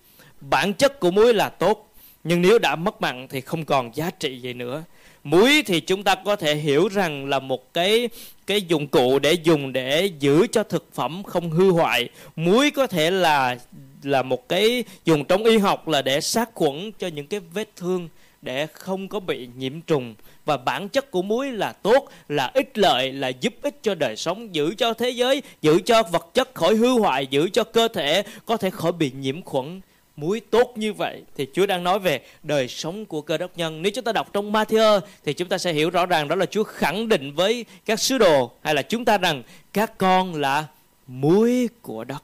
bản 0.50 0.73
chất 0.73 1.00
của 1.00 1.12
muối 1.12 1.33
là 1.33 1.50
tốt, 1.50 1.93
nhưng 2.23 2.41
nếu 2.41 2.59
đã 2.59 2.75
mất 2.75 3.01
mặn 3.01 3.27
thì 3.27 3.41
không 3.41 3.65
còn 3.65 3.95
giá 3.95 4.09
trị 4.19 4.39
gì 4.39 4.53
nữa. 4.53 4.83
Muối 5.23 5.63
thì 5.65 5.79
chúng 5.79 6.03
ta 6.03 6.15
có 6.15 6.35
thể 6.35 6.55
hiểu 6.55 6.88
rằng 6.88 7.29
là 7.29 7.39
một 7.39 7.73
cái 7.73 8.09
cái 8.47 8.62
dụng 8.62 8.88
cụ 8.88 9.19
để 9.19 9.33
dùng 9.33 9.73
để 9.73 10.05
giữ 10.19 10.47
cho 10.51 10.63
thực 10.63 10.93
phẩm 10.93 11.23
không 11.23 11.51
hư 11.51 11.71
hoại. 11.71 12.09
Muối 12.35 12.71
có 12.71 12.88
thể 12.88 13.12
là 13.12 13.57
là 14.03 14.23
một 14.23 14.50
cái 14.50 14.83
dùng 15.05 15.25
trong 15.25 15.43
y 15.43 15.57
học 15.57 15.88
là 15.88 16.01
để 16.01 16.21
sát 16.21 16.50
khuẩn 16.53 16.91
cho 17.00 17.07
những 17.07 17.27
cái 17.27 17.39
vết 17.53 17.69
thương 17.75 18.09
để 18.41 18.67
không 18.73 19.07
có 19.07 19.19
bị 19.19 19.50
nhiễm 19.57 19.81
trùng. 19.81 20.15
Và 20.45 20.57
bản 20.57 20.89
chất 20.89 21.12
của 21.12 21.21
muối 21.21 21.51
là 21.51 21.71
tốt, 21.71 22.09
là 22.29 22.51
ích 22.53 22.77
lợi, 22.77 23.12
là 23.12 23.27
giúp 23.27 23.53
ích 23.62 23.79
cho 23.81 23.95
đời 23.95 24.15
sống, 24.15 24.55
giữ 24.55 24.75
cho 24.77 24.93
thế 24.93 25.09
giới, 25.09 25.41
giữ 25.62 25.79
cho 25.85 26.03
vật 26.03 26.29
chất 26.33 26.55
khỏi 26.55 26.75
hư 26.75 27.00
hoại, 27.00 27.27
giữ 27.27 27.50
cho 27.53 27.63
cơ 27.63 27.88
thể 27.88 28.23
có 28.45 28.57
thể 28.57 28.69
khỏi 28.69 28.91
bị 28.91 29.12
nhiễm 29.19 29.41
khuẩn 29.41 29.81
muối 30.15 30.39
tốt 30.39 30.74
như 30.75 30.93
vậy 30.93 31.24
thì 31.36 31.48
Chúa 31.53 31.65
đang 31.65 31.84
nói 31.84 32.00
về 32.00 32.22
đời 32.43 32.67
sống 32.67 33.05
của 33.05 33.22
cơ 33.22 33.38
đốc 33.38 33.58
nhân. 33.58 33.82
Nếu 33.82 33.91
chúng 33.96 34.03
ta 34.03 34.12
đọc 34.12 34.34
trong 34.34 34.51
Matthew 34.51 35.01
thì 35.25 35.34
chúng 35.34 35.50
ta 35.50 35.58
sẽ 35.58 35.74
hiểu 35.74 35.89
rõ 35.89 36.05
ràng 36.05 36.27
đó 36.27 36.36
là 36.36 36.46
Chúa 36.46 36.63
khẳng 36.63 37.10
định 37.10 37.34
với 37.34 37.65
các 37.86 38.00
sứ 38.00 38.17
đồ 38.17 38.51
hay 38.62 38.74
là 38.75 38.82
chúng 38.82 39.05
ta 39.05 39.17
rằng 39.17 39.43
các 39.74 39.98
con 39.98 40.36
là 40.36 40.65
muối 41.08 41.70
của 41.82 42.03
đất. 42.03 42.24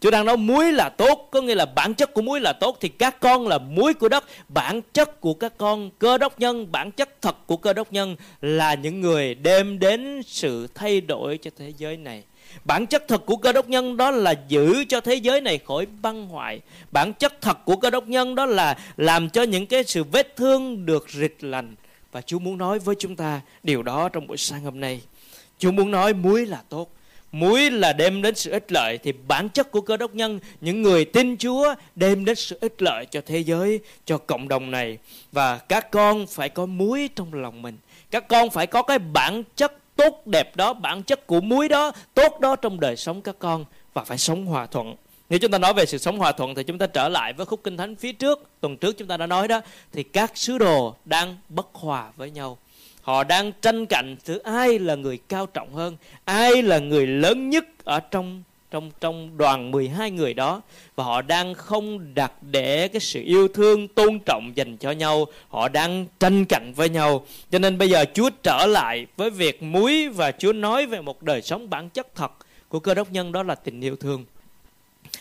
Chúa 0.00 0.10
đang 0.10 0.26
nói 0.26 0.36
muối 0.36 0.72
là 0.72 0.88
tốt, 0.88 1.28
có 1.30 1.40
nghĩa 1.40 1.54
là 1.54 1.66
bản 1.66 1.94
chất 1.94 2.14
của 2.14 2.22
muối 2.22 2.40
là 2.40 2.52
tốt 2.52 2.76
thì 2.80 2.88
các 2.88 3.20
con 3.20 3.48
là 3.48 3.58
muối 3.58 3.94
của 3.94 4.08
đất. 4.08 4.24
Bản 4.48 4.80
chất 4.92 5.20
của 5.20 5.34
các 5.34 5.52
con 5.58 5.90
cơ 5.98 6.18
đốc 6.18 6.40
nhân, 6.40 6.72
bản 6.72 6.90
chất 6.90 7.22
thật 7.22 7.36
của 7.46 7.56
cơ 7.56 7.72
đốc 7.72 7.92
nhân 7.92 8.16
là 8.40 8.74
những 8.74 9.00
người 9.00 9.34
đem 9.34 9.78
đến 9.78 10.22
sự 10.26 10.66
thay 10.74 11.00
đổi 11.00 11.38
cho 11.42 11.50
thế 11.58 11.72
giới 11.78 11.96
này. 11.96 12.22
Bản 12.64 12.86
chất 12.86 13.08
thật 13.08 13.26
của 13.26 13.36
cơ 13.36 13.52
đốc 13.52 13.68
nhân 13.68 13.96
đó 13.96 14.10
là 14.10 14.34
giữ 14.48 14.84
cho 14.88 15.00
thế 15.00 15.14
giới 15.14 15.40
này 15.40 15.58
khỏi 15.58 15.86
băng 16.02 16.26
hoại. 16.26 16.60
Bản 16.90 17.12
chất 17.12 17.40
thật 17.40 17.58
của 17.64 17.76
cơ 17.76 17.90
đốc 17.90 18.08
nhân 18.08 18.34
đó 18.34 18.46
là 18.46 18.78
làm 18.96 19.30
cho 19.30 19.42
những 19.42 19.66
cái 19.66 19.84
sự 19.84 20.04
vết 20.04 20.36
thương 20.36 20.86
được 20.86 21.06
rịch 21.10 21.44
lành. 21.44 21.74
Và 22.12 22.20
Chúa 22.20 22.38
muốn 22.38 22.58
nói 22.58 22.78
với 22.78 22.94
chúng 22.98 23.16
ta 23.16 23.40
điều 23.62 23.82
đó 23.82 24.08
trong 24.08 24.26
buổi 24.26 24.36
sáng 24.36 24.64
hôm 24.64 24.80
nay. 24.80 25.00
Chúa 25.58 25.70
muốn 25.70 25.90
nói 25.90 26.14
muối 26.14 26.46
là 26.46 26.62
tốt. 26.68 26.90
Muối 27.32 27.70
là 27.70 27.92
đem 27.92 28.22
đến 28.22 28.34
sự 28.34 28.50
ích 28.50 28.72
lợi 28.72 28.98
thì 28.98 29.12
bản 29.28 29.48
chất 29.48 29.70
của 29.70 29.80
cơ 29.80 29.96
đốc 29.96 30.14
nhân, 30.14 30.40
những 30.60 30.82
người 30.82 31.04
tin 31.04 31.36
Chúa 31.36 31.74
đem 31.94 32.24
đến 32.24 32.36
sự 32.36 32.58
ích 32.60 32.82
lợi 32.82 33.06
cho 33.06 33.20
thế 33.26 33.38
giới, 33.38 33.80
cho 34.04 34.18
cộng 34.18 34.48
đồng 34.48 34.70
này. 34.70 34.98
Và 35.32 35.58
các 35.58 35.90
con 35.90 36.26
phải 36.26 36.48
có 36.48 36.66
muối 36.66 37.08
trong 37.14 37.34
lòng 37.34 37.62
mình. 37.62 37.76
Các 38.10 38.28
con 38.28 38.50
phải 38.50 38.66
có 38.66 38.82
cái 38.82 38.98
bản 38.98 39.42
chất 39.56 39.81
tốt 39.96 40.26
đẹp 40.26 40.56
đó, 40.56 40.72
bản 40.72 41.02
chất 41.02 41.26
của 41.26 41.40
muối 41.40 41.68
đó, 41.68 41.92
tốt 42.14 42.40
đó 42.40 42.56
trong 42.56 42.80
đời 42.80 42.96
sống 42.96 43.22
các 43.22 43.36
con 43.38 43.64
và 43.94 44.04
phải 44.04 44.18
sống 44.18 44.46
hòa 44.46 44.66
thuận. 44.66 44.94
Nếu 45.30 45.38
chúng 45.38 45.50
ta 45.50 45.58
nói 45.58 45.74
về 45.74 45.86
sự 45.86 45.98
sống 45.98 46.18
hòa 46.18 46.32
thuận 46.32 46.54
thì 46.54 46.62
chúng 46.64 46.78
ta 46.78 46.86
trở 46.86 47.08
lại 47.08 47.32
với 47.32 47.46
khúc 47.46 47.60
kinh 47.64 47.76
thánh 47.76 47.96
phía 47.96 48.12
trước, 48.12 48.50
tuần 48.60 48.76
trước 48.76 48.98
chúng 48.98 49.08
ta 49.08 49.16
đã 49.16 49.26
nói 49.26 49.48
đó, 49.48 49.60
thì 49.92 50.02
các 50.02 50.32
sứ 50.34 50.58
đồ 50.58 50.94
đang 51.04 51.36
bất 51.48 51.66
hòa 51.72 52.10
với 52.16 52.30
nhau. 52.30 52.58
Họ 53.02 53.24
đang 53.24 53.52
tranh 53.52 53.86
cạnh 53.86 54.16
giữa 54.24 54.38
ai 54.44 54.78
là 54.78 54.94
người 54.94 55.18
cao 55.28 55.46
trọng 55.46 55.74
hơn, 55.74 55.96
ai 56.24 56.62
là 56.62 56.78
người 56.78 57.06
lớn 57.06 57.50
nhất 57.50 57.64
ở 57.84 58.00
trong 58.00 58.42
trong 58.72 58.90
trong 59.00 59.38
đoàn 59.38 59.70
12 59.70 60.10
người 60.10 60.34
đó. 60.34 60.62
Và 60.96 61.04
họ 61.04 61.22
đang 61.22 61.54
không 61.54 62.14
đặt 62.14 62.32
để 62.42 62.88
cái 62.88 63.00
sự 63.00 63.22
yêu 63.24 63.48
thương, 63.48 63.88
tôn 63.88 64.18
trọng 64.26 64.52
dành 64.54 64.76
cho 64.76 64.90
nhau. 64.90 65.26
Họ 65.48 65.68
đang 65.68 66.06
tranh 66.20 66.44
cạnh 66.44 66.72
với 66.76 66.88
nhau. 66.88 67.26
Cho 67.50 67.58
nên 67.58 67.78
bây 67.78 67.90
giờ 67.90 68.04
Chúa 68.14 68.30
trở 68.42 68.66
lại 68.66 69.06
với 69.16 69.30
việc 69.30 69.62
muối 69.62 70.08
và 70.08 70.32
Chúa 70.32 70.52
nói 70.52 70.86
về 70.86 71.00
một 71.00 71.22
đời 71.22 71.42
sống 71.42 71.70
bản 71.70 71.90
chất 71.90 72.14
thật 72.14 72.32
của 72.68 72.78
cơ 72.78 72.94
đốc 72.94 73.12
nhân, 73.12 73.32
đó 73.32 73.42
là 73.42 73.54
tình 73.54 73.80
yêu 73.80 73.96
thương. 73.96 74.24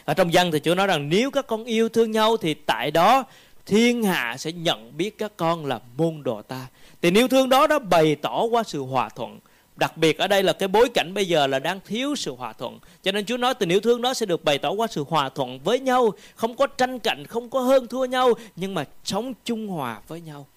Ở 0.05 0.13
trong 0.13 0.33
dân 0.33 0.51
thì 0.51 0.59
Chúa 0.59 0.75
nói 0.75 0.87
rằng 0.87 1.09
nếu 1.09 1.31
các 1.31 1.47
con 1.47 1.63
yêu 1.63 1.89
thương 1.89 2.11
nhau 2.11 2.37
thì 2.37 2.53
tại 2.53 2.91
đó 2.91 3.23
thiên 3.65 4.03
hạ 4.03 4.35
sẽ 4.39 4.51
nhận 4.51 4.97
biết 4.97 5.17
các 5.17 5.31
con 5.37 5.65
là 5.65 5.79
môn 5.97 6.23
đồ 6.23 6.41
ta. 6.41 6.67
Tình 7.01 7.17
yêu 7.17 7.27
thương 7.27 7.49
đó 7.49 7.67
đã 7.67 7.79
bày 7.79 8.15
tỏ 8.15 8.43
qua 8.43 8.63
sự 8.63 8.81
hòa 8.81 9.09
thuận. 9.09 9.39
Đặc 9.75 9.97
biệt 9.97 10.17
ở 10.17 10.27
đây 10.27 10.43
là 10.43 10.53
cái 10.53 10.67
bối 10.67 10.89
cảnh 10.93 11.13
bây 11.13 11.27
giờ 11.27 11.47
là 11.47 11.60
đang 11.60 11.79
thiếu 11.86 12.15
sự 12.15 12.36
hòa 12.36 12.53
thuận. 12.53 12.79
Cho 13.03 13.12
nên 13.12 13.25
Chúa 13.25 13.38
nói 13.38 13.53
tình 13.53 13.69
yêu 13.69 13.79
thương 13.79 14.01
đó 14.01 14.13
sẽ 14.13 14.25
được 14.25 14.43
bày 14.43 14.57
tỏ 14.57 14.71
qua 14.71 14.88
sự 14.88 15.05
hòa 15.07 15.29
thuận 15.29 15.60
với 15.60 15.79
nhau. 15.79 16.12
Không 16.36 16.55
có 16.55 16.67
tranh 16.67 16.99
cạnh, 16.99 17.25
không 17.27 17.49
có 17.49 17.60
hơn 17.60 17.88
thua 17.88 18.05
nhau. 18.05 18.34
Nhưng 18.55 18.73
mà 18.73 18.86
sống 19.03 19.34
chung 19.45 19.67
hòa 19.67 19.99
với 20.07 20.21
nhau. 20.21 20.47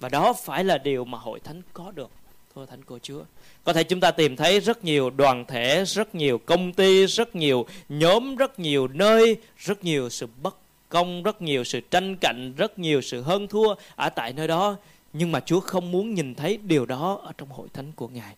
Và 0.00 0.08
đó 0.08 0.32
phải 0.32 0.64
là 0.64 0.78
điều 0.78 1.04
mà 1.04 1.18
hội 1.18 1.40
thánh 1.40 1.62
có 1.72 1.92
được. 1.94 2.10
Thưa 2.54 2.66
Thánh 2.66 2.84
của 2.84 2.98
Chúa. 3.02 3.22
Có 3.64 3.72
thể 3.72 3.84
chúng 3.84 4.00
ta 4.00 4.10
tìm 4.10 4.36
thấy 4.36 4.60
rất 4.60 4.84
nhiều 4.84 5.10
đoàn 5.10 5.44
thể, 5.48 5.84
rất 5.84 6.14
nhiều 6.14 6.38
công 6.38 6.72
ty, 6.72 7.06
rất 7.06 7.36
nhiều 7.36 7.66
nhóm, 7.88 8.36
rất 8.36 8.58
nhiều 8.58 8.88
nơi, 8.88 9.36
rất 9.58 9.84
nhiều 9.84 10.08
sự 10.08 10.26
bất 10.42 10.56
công, 10.88 11.22
rất 11.22 11.42
nhiều 11.42 11.64
sự 11.64 11.80
tranh 11.80 12.16
cạnh, 12.16 12.52
rất 12.56 12.78
nhiều 12.78 13.00
sự 13.00 13.22
hơn 13.22 13.48
thua 13.48 13.74
ở 13.96 14.08
tại 14.08 14.32
nơi 14.32 14.48
đó. 14.48 14.76
Nhưng 15.12 15.32
mà 15.32 15.40
Chúa 15.40 15.60
không 15.60 15.92
muốn 15.92 16.14
nhìn 16.14 16.34
thấy 16.34 16.58
điều 16.62 16.86
đó 16.86 17.20
ở 17.22 17.32
trong 17.38 17.48
hội 17.48 17.68
thánh 17.72 17.92
của 17.92 18.08
Ngài 18.08 18.34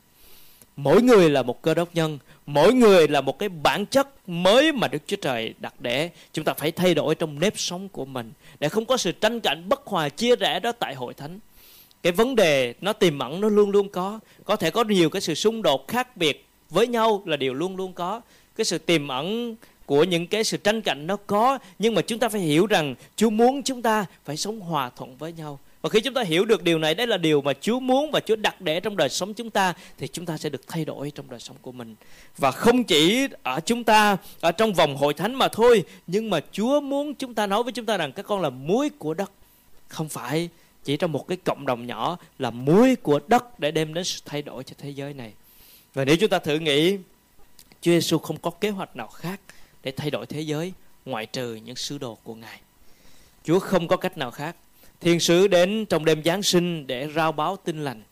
mỗi 0.76 1.02
người 1.02 1.30
là 1.30 1.42
một 1.42 1.62
cơ 1.62 1.74
đốc 1.74 1.94
nhân, 1.94 2.18
mỗi 2.46 2.74
người 2.74 3.08
là 3.08 3.20
một 3.20 3.38
cái 3.38 3.48
bản 3.48 3.86
chất 3.86 4.28
mới 4.28 4.72
mà 4.72 4.88
đức 4.88 5.02
chúa 5.06 5.16
trời 5.16 5.54
đặt 5.58 5.74
để. 5.80 6.10
Chúng 6.32 6.44
ta 6.44 6.54
phải 6.54 6.72
thay 6.72 6.94
đổi 6.94 7.14
trong 7.14 7.40
nếp 7.40 7.58
sống 7.58 7.88
của 7.88 8.04
mình 8.04 8.32
để 8.60 8.68
không 8.68 8.84
có 8.84 8.96
sự 8.96 9.12
tranh 9.12 9.40
cạnh 9.40 9.68
bất 9.68 9.86
hòa, 9.86 10.08
chia 10.08 10.36
rẽ 10.36 10.60
đó 10.60 10.72
tại 10.72 10.94
hội 10.94 11.14
thánh. 11.14 11.38
Cái 12.02 12.12
vấn 12.12 12.36
đề 12.36 12.74
nó 12.80 12.92
tiềm 12.92 13.18
ẩn 13.18 13.40
nó 13.40 13.48
luôn 13.48 13.70
luôn 13.70 13.88
có. 13.88 14.20
Có 14.44 14.56
thể 14.56 14.70
có 14.70 14.84
nhiều 14.84 15.10
cái 15.10 15.22
sự 15.22 15.34
xung 15.34 15.62
đột 15.62 15.88
khác 15.88 16.16
biệt 16.16 16.46
với 16.70 16.86
nhau 16.86 17.22
là 17.26 17.36
điều 17.36 17.54
luôn 17.54 17.76
luôn 17.76 17.92
có. 17.92 18.20
Cái 18.56 18.64
sự 18.64 18.78
tiềm 18.78 19.08
ẩn 19.08 19.56
của 19.86 20.04
những 20.04 20.26
cái 20.26 20.44
sự 20.44 20.56
tranh 20.56 20.82
cạnh 20.82 21.06
nó 21.06 21.16
có, 21.16 21.58
nhưng 21.78 21.94
mà 21.94 22.02
chúng 22.02 22.18
ta 22.18 22.28
phải 22.28 22.40
hiểu 22.40 22.66
rằng 22.66 22.94
Chúa 23.16 23.30
muốn 23.30 23.62
chúng 23.62 23.82
ta 23.82 24.04
phải 24.24 24.36
sống 24.36 24.60
hòa 24.60 24.90
thuận 24.96 25.16
với 25.16 25.32
nhau 25.32 25.58
và 25.84 25.90
khi 25.90 26.00
chúng 26.00 26.14
ta 26.14 26.22
hiểu 26.22 26.44
được 26.44 26.62
điều 26.62 26.78
này, 26.78 26.94
đấy 26.94 27.06
là 27.06 27.16
điều 27.16 27.40
mà 27.42 27.52
Chúa 27.60 27.80
muốn 27.80 28.10
và 28.10 28.20
Chúa 28.20 28.36
đặt 28.36 28.60
để 28.60 28.80
trong 28.80 28.96
đời 28.96 29.08
sống 29.08 29.34
chúng 29.34 29.50
ta 29.50 29.74
thì 29.98 30.08
chúng 30.08 30.26
ta 30.26 30.38
sẽ 30.38 30.48
được 30.48 30.68
thay 30.68 30.84
đổi 30.84 31.12
trong 31.14 31.30
đời 31.30 31.40
sống 31.40 31.56
của 31.62 31.72
mình. 31.72 31.94
Và 32.38 32.50
không 32.50 32.84
chỉ 32.84 33.28
ở 33.42 33.60
chúng 33.60 33.84
ta 33.84 34.16
ở 34.40 34.52
trong 34.52 34.74
vòng 34.74 34.96
hội 34.96 35.14
thánh 35.14 35.34
mà 35.34 35.48
thôi, 35.48 35.84
nhưng 36.06 36.30
mà 36.30 36.40
Chúa 36.52 36.80
muốn 36.80 37.14
chúng 37.14 37.34
ta 37.34 37.46
nói 37.46 37.62
với 37.62 37.72
chúng 37.72 37.86
ta 37.86 37.96
rằng 37.96 38.12
các 38.12 38.22
con 38.22 38.40
là 38.40 38.50
muối 38.50 38.90
của 38.98 39.14
đất. 39.14 39.30
Không 39.88 40.08
phải 40.08 40.48
chỉ 40.84 40.96
trong 40.96 41.12
một 41.12 41.28
cái 41.28 41.36
cộng 41.44 41.66
đồng 41.66 41.86
nhỏ 41.86 42.16
là 42.38 42.50
muối 42.50 42.96
của 42.96 43.20
đất 43.26 43.60
để 43.60 43.70
đem 43.70 43.94
đến 43.94 44.04
sự 44.04 44.20
thay 44.24 44.42
đổi 44.42 44.64
cho 44.64 44.74
thế 44.78 44.90
giới 44.90 45.14
này. 45.14 45.32
Và 45.94 46.04
nếu 46.04 46.16
chúng 46.16 46.30
ta 46.30 46.38
thử 46.38 46.58
nghĩ 46.58 46.96
Chúa 47.80 47.90
Giêsu 47.92 48.18
không 48.18 48.36
có 48.36 48.50
kế 48.50 48.70
hoạch 48.70 48.96
nào 48.96 49.08
khác 49.08 49.40
để 49.82 49.92
thay 49.96 50.10
đổi 50.10 50.26
thế 50.26 50.40
giới 50.40 50.72
ngoại 51.04 51.26
trừ 51.26 51.54
những 51.54 51.76
sứ 51.76 51.98
đồ 51.98 52.18
của 52.22 52.34
Ngài. 52.34 52.60
Chúa 53.44 53.58
không 53.58 53.88
có 53.88 53.96
cách 53.96 54.18
nào 54.18 54.30
khác 54.30 54.56
Thiên 55.04 55.20
sứ 55.20 55.46
đến 55.48 55.86
trong 55.86 56.04
đêm 56.04 56.24
Giáng 56.24 56.42
sinh 56.42 56.86
để 56.86 57.08
rao 57.14 57.32
báo 57.32 57.56
tin 57.64 57.84
lành. 57.84 58.02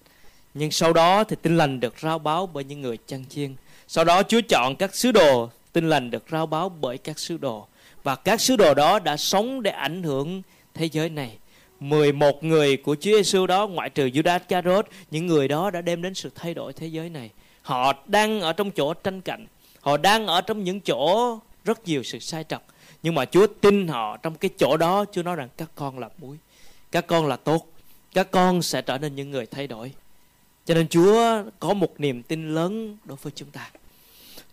Nhưng 0.55 0.71
sau 0.71 0.93
đó 0.93 1.25
thì 1.25 1.37
tin 1.43 1.57
lành 1.57 1.81
được 1.81 1.95
rao 2.03 2.19
báo 2.19 2.47
bởi 2.47 2.65
những 2.65 2.81
người 2.81 2.99
chăn 3.07 3.25
chiên. 3.29 3.55
Sau 3.89 4.05
đó 4.05 4.23
Chúa 4.23 4.41
chọn 4.49 4.77
các 4.77 4.95
sứ 4.95 5.13
đồ, 5.13 5.51
tin 5.73 5.89
lành 5.89 6.11
được 6.11 6.25
rao 6.31 6.47
báo 6.47 6.69
bởi 6.69 6.99
các 6.99 7.19
sứ 7.19 7.37
đồ. 7.37 7.67
Và 8.03 8.15
các 8.15 8.41
sứ 8.41 8.57
đồ 8.57 8.75
đó 8.75 8.99
đã 8.99 9.17
sống 9.17 9.63
để 9.63 9.71
ảnh 9.71 10.03
hưởng 10.03 10.43
thế 10.75 10.89
giới 10.93 11.09
này. 11.09 11.37
11 11.81 12.45
người 12.45 12.77
của 12.77 12.95
Chúa 12.95 13.17
Giêsu 13.17 13.47
đó 13.47 13.67
ngoại 13.67 13.91
trừ 13.91 14.07
Judas 14.07 14.39
Iscariot, 14.39 14.87
những 15.11 15.27
người 15.27 15.49
đó 15.49 15.71
đã 15.71 15.81
đem 15.81 16.03
đến 16.03 16.15
sự 16.15 16.31
thay 16.35 16.55
đổi 16.55 16.73
thế 16.73 16.87
giới 16.87 17.09
này. 17.11 17.31
họ 17.63 17.93
đang 18.07 18.41
ở 18.41 18.53
trong 18.53 18.71
chỗ 18.71 18.95
tranh 18.95 19.21
cạnh 19.21 19.47
họ 19.81 19.97
đang 19.97 20.27
ở 20.27 20.41
trong 20.41 20.65
những 20.65 20.81
chỗ 20.81 21.39
rất 21.65 21.89
nhiều 21.89 22.03
sự 22.03 22.19
sai 22.19 22.45
trật 22.49 22.61
nhưng 23.03 23.15
mà 23.15 23.25
Chúa 23.25 23.47
tin 23.61 23.89
họ 23.89 24.17
trong 24.17 24.35
cái 24.35 24.51
chỗ 24.59 24.77
đó 24.77 25.05
Chúa 25.13 25.23
nói 25.23 25.37
rằng 25.37 25.49
các 25.57 25.71
con 25.75 25.99
là 25.99 26.09
muối 26.19 26.37
các 26.93 27.07
con 27.07 27.27
là 27.27 27.37
tốt 27.37 27.67
các 28.15 28.31
con 28.31 28.63
sẽ 28.63 28.83
trở 28.83 28.99
nên 28.99 29.15
những 29.15 29.31
người 29.31 29.47
thay 29.47 29.67
đổi 29.67 29.93
cho 30.65 30.75
nên 30.75 30.89
Chúa 30.89 31.43
có 31.61 31.75
một 31.75 32.01
niềm 32.01 32.23
tin 32.23 32.55
lớn 32.55 32.97
đối 33.05 33.17
với 33.23 33.33
chúng 33.37 33.51
ta 33.51 33.71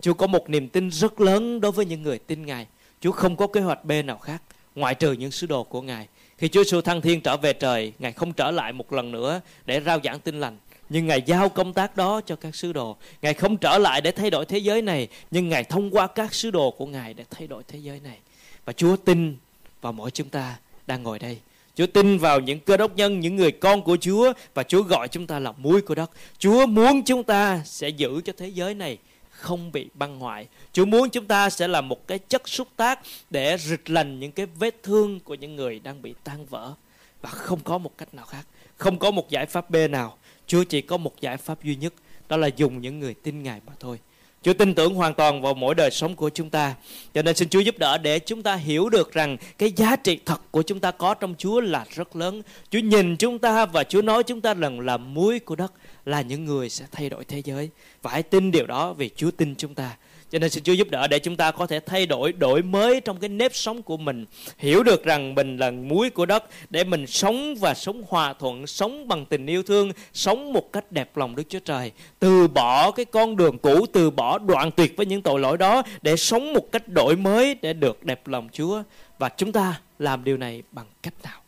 Chúa 0.01 0.13
có 0.13 0.27
một 0.27 0.49
niềm 0.49 0.69
tin 0.69 0.91
rất 0.91 1.21
lớn 1.21 1.61
đối 1.61 1.71
với 1.71 1.85
những 1.85 2.03
người 2.03 2.19
tin 2.19 2.45
Ngài 2.45 2.67
Chúa 3.01 3.11
không 3.11 3.35
có 3.35 3.47
kế 3.47 3.61
hoạch 3.61 3.85
B 3.85 3.91
nào 4.05 4.17
khác 4.17 4.41
ngoại 4.75 4.95
trừ 4.95 5.11
những 5.11 5.31
sứ 5.31 5.47
đồ 5.47 5.63
của 5.63 5.81
Ngài 5.81 6.07
khi 6.37 6.47
Chúa 6.47 6.63
Giêsu 6.63 6.81
thăng 6.81 7.01
thiên 7.01 7.21
trở 7.21 7.37
về 7.37 7.53
trời 7.53 7.93
Ngài 7.99 8.11
không 8.11 8.33
trở 8.33 8.51
lại 8.51 8.73
một 8.73 8.93
lần 8.93 9.11
nữa 9.11 9.41
để 9.65 9.81
rao 9.81 9.99
giảng 10.03 10.19
tin 10.19 10.39
lành 10.39 10.57
nhưng 10.89 11.07
Ngài 11.07 11.21
giao 11.21 11.49
công 11.49 11.73
tác 11.73 11.97
đó 11.97 12.21
cho 12.21 12.35
các 12.35 12.55
sứ 12.55 12.73
đồ. 12.73 12.97
Ngài 13.21 13.33
không 13.33 13.57
trở 13.57 13.77
lại 13.77 14.01
để 14.01 14.11
thay 14.11 14.29
đổi 14.29 14.45
thế 14.45 14.57
giới 14.57 14.81
này, 14.81 15.07
nhưng 15.31 15.49
Ngài 15.49 15.63
thông 15.63 15.91
qua 15.91 16.07
các 16.07 16.33
sứ 16.33 16.51
đồ 16.51 16.71
của 16.71 16.85
Ngài 16.85 17.13
để 17.13 17.25
thay 17.29 17.47
đổi 17.47 17.63
thế 17.67 17.79
giới 17.79 17.99
này. 17.99 18.17
Và 18.65 18.73
Chúa 18.73 18.95
tin 18.95 19.37
vào 19.81 19.93
mỗi 19.93 20.11
chúng 20.11 20.29
ta 20.29 20.55
đang 20.87 21.03
ngồi 21.03 21.19
đây. 21.19 21.39
Chúa 21.79 21.87
tin 21.87 22.17
vào 22.17 22.39
những 22.39 22.59
cơ 22.59 22.77
đốc 22.77 22.95
nhân, 22.95 23.19
những 23.19 23.35
người 23.35 23.51
con 23.51 23.81
của 23.81 23.97
Chúa 24.01 24.33
và 24.53 24.63
Chúa 24.63 24.83
gọi 24.83 25.07
chúng 25.07 25.27
ta 25.27 25.39
là 25.39 25.51
muối 25.51 25.81
của 25.81 25.95
đất. 25.95 26.11
Chúa 26.37 26.65
muốn 26.65 27.03
chúng 27.03 27.23
ta 27.23 27.61
sẽ 27.65 27.89
giữ 27.89 28.21
cho 28.25 28.33
thế 28.37 28.47
giới 28.47 28.73
này 28.73 28.97
không 29.29 29.71
bị 29.71 29.89
băng 29.93 30.19
hoại. 30.19 30.47
Chúa 30.73 30.85
muốn 30.85 31.09
chúng 31.09 31.25
ta 31.25 31.49
sẽ 31.49 31.67
là 31.67 31.81
một 31.81 32.07
cái 32.07 32.19
chất 32.19 32.49
xúc 32.49 32.67
tác 32.75 32.99
để 33.29 33.57
rịch 33.57 33.89
lành 33.89 34.19
những 34.19 34.31
cái 34.31 34.45
vết 34.45 34.83
thương 34.83 35.19
của 35.19 35.35
những 35.35 35.55
người 35.55 35.79
đang 35.79 36.01
bị 36.01 36.13
tan 36.23 36.45
vỡ. 36.45 36.73
Và 37.21 37.29
không 37.29 37.59
có 37.63 37.77
một 37.77 37.97
cách 37.97 38.13
nào 38.13 38.25
khác. 38.25 38.47
Không 38.77 38.99
có 38.99 39.11
một 39.11 39.29
giải 39.29 39.45
pháp 39.45 39.69
B 39.69 39.75
nào. 39.89 40.17
Chúa 40.47 40.63
chỉ 40.63 40.81
có 40.81 40.97
một 40.97 41.21
giải 41.21 41.37
pháp 41.37 41.63
duy 41.63 41.75
nhất. 41.75 41.93
Đó 42.29 42.37
là 42.37 42.47
dùng 42.47 42.81
những 42.81 42.99
người 42.99 43.13
tin 43.13 43.43
Ngài 43.43 43.61
mà 43.67 43.73
thôi. 43.79 43.99
Chúa 44.43 44.53
tin 44.53 44.75
tưởng 44.75 44.95
hoàn 44.95 45.13
toàn 45.13 45.41
vào 45.41 45.53
mỗi 45.53 45.75
đời 45.75 45.91
sống 45.91 46.15
của 46.15 46.29
chúng 46.29 46.49
ta. 46.49 46.75
Cho 47.13 47.21
nên 47.21 47.35
xin 47.35 47.49
Chúa 47.49 47.59
giúp 47.59 47.77
đỡ 47.77 47.97
để 47.97 48.19
chúng 48.19 48.43
ta 48.43 48.55
hiểu 48.55 48.89
được 48.89 49.13
rằng 49.13 49.37
cái 49.57 49.71
giá 49.71 49.95
trị 49.95 50.19
thật 50.25 50.41
của 50.51 50.61
chúng 50.61 50.79
ta 50.79 50.91
có 50.91 51.13
trong 51.13 51.35
Chúa 51.37 51.61
là 51.61 51.85
rất 51.95 52.15
lớn. 52.15 52.41
Chúa 52.69 52.79
nhìn 52.79 53.17
chúng 53.17 53.39
ta 53.39 53.65
và 53.65 53.83
Chúa 53.83 54.01
nói 54.01 54.23
chúng 54.23 54.41
ta 54.41 54.53
rằng 54.53 54.79
là 54.79 54.97
muối 54.97 55.39
của 55.39 55.55
đất 55.55 55.73
là 56.05 56.21
những 56.21 56.45
người 56.45 56.69
sẽ 56.69 56.85
thay 56.91 57.09
đổi 57.09 57.25
thế 57.25 57.41
giới. 57.45 57.69
Và 58.01 58.11
hãy 58.11 58.23
tin 58.23 58.51
điều 58.51 58.67
đó 58.67 58.93
vì 58.93 59.09
Chúa 59.15 59.31
tin 59.31 59.55
chúng 59.55 59.75
ta. 59.75 59.97
Cho 60.31 60.39
nên 60.39 60.49
xin 60.49 60.63
Chúa 60.63 60.73
giúp 60.73 60.89
đỡ 60.89 61.07
để 61.07 61.19
chúng 61.19 61.35
ta 61.35 61.51
có 61.51 61.67
thể 61.67 61.79
thay 61.79 62.05
đổi, 62.05 62.31
đổi 62.31 62.61
mới 62.61 63.01
trong 63.01 63.19
cái 63.19 63.29
nếp 63.29 63.55
sống 63.55 63.81
của 63.83 63.97
mình. 63.97 64.25
Hiểu 64.57 64.83
được 64.83 65.03
rằng 65.03 65.35
mình 65.35 65.57
là 65.57 65.71
muối 65.71 66.09
của 66.09 66.25
đất 66.25 66.43
để 66.69 66.83
mình 66.83 67.07
sống 67.07 67.55
và 67.55 67.73
sống 67.73 68.03
hòa 68.07 68.33
thuận, 68.33 68.67
sống 68.67 69.07
bằng 69.07 69.25
tình 69.25 69.45
yêu 69.45 69.63
thương, 69.63 69.91
sống 70.13 70.53
một 70.53 70.73
cách 70.73 70.91
đẹp 70.91 71.17
lòng 71.17 71.35
Đức 71.35 71.43
Chúa 71.49 71.59
Trời. 71.59 71.91
Từ 72.19 72.47
bỏ 72.47 72.91
cái 72.91 73.05
con 73.05 73.35
đường 73.35 73.57
cũ, 73.57 73.85
từ 73.93 74.11
bỏ 74.11 74.37
đoạn 74.37 74.71
tuyệt 74.71 74.93
với 74.97 75.05
những 75.05 75.21
tội 75.21 75.39
lỗi 75.39 75.57
đó 75.57 75.83
để 76.01 76.15
sống 76.15 76.53
một 76.53 76.71
cách 76.71 76.87
đổi 76.87 77.15
mới 77.15 77.55
để 77.61 77.73
được 77.73 78.03
đẹp 78.03 78.27
lòng 78.27 78.49
Chúa. 78.53 78.83
Và 79.19 79.29
chúng 79.29 79.51
ta 79.51 79.81
làm 79.99 80.23
điều 80.23 80.37
này 80.37 80.63
bằng 80.71 80.85
cách 81.03 81.13
nào? 81.23 81.41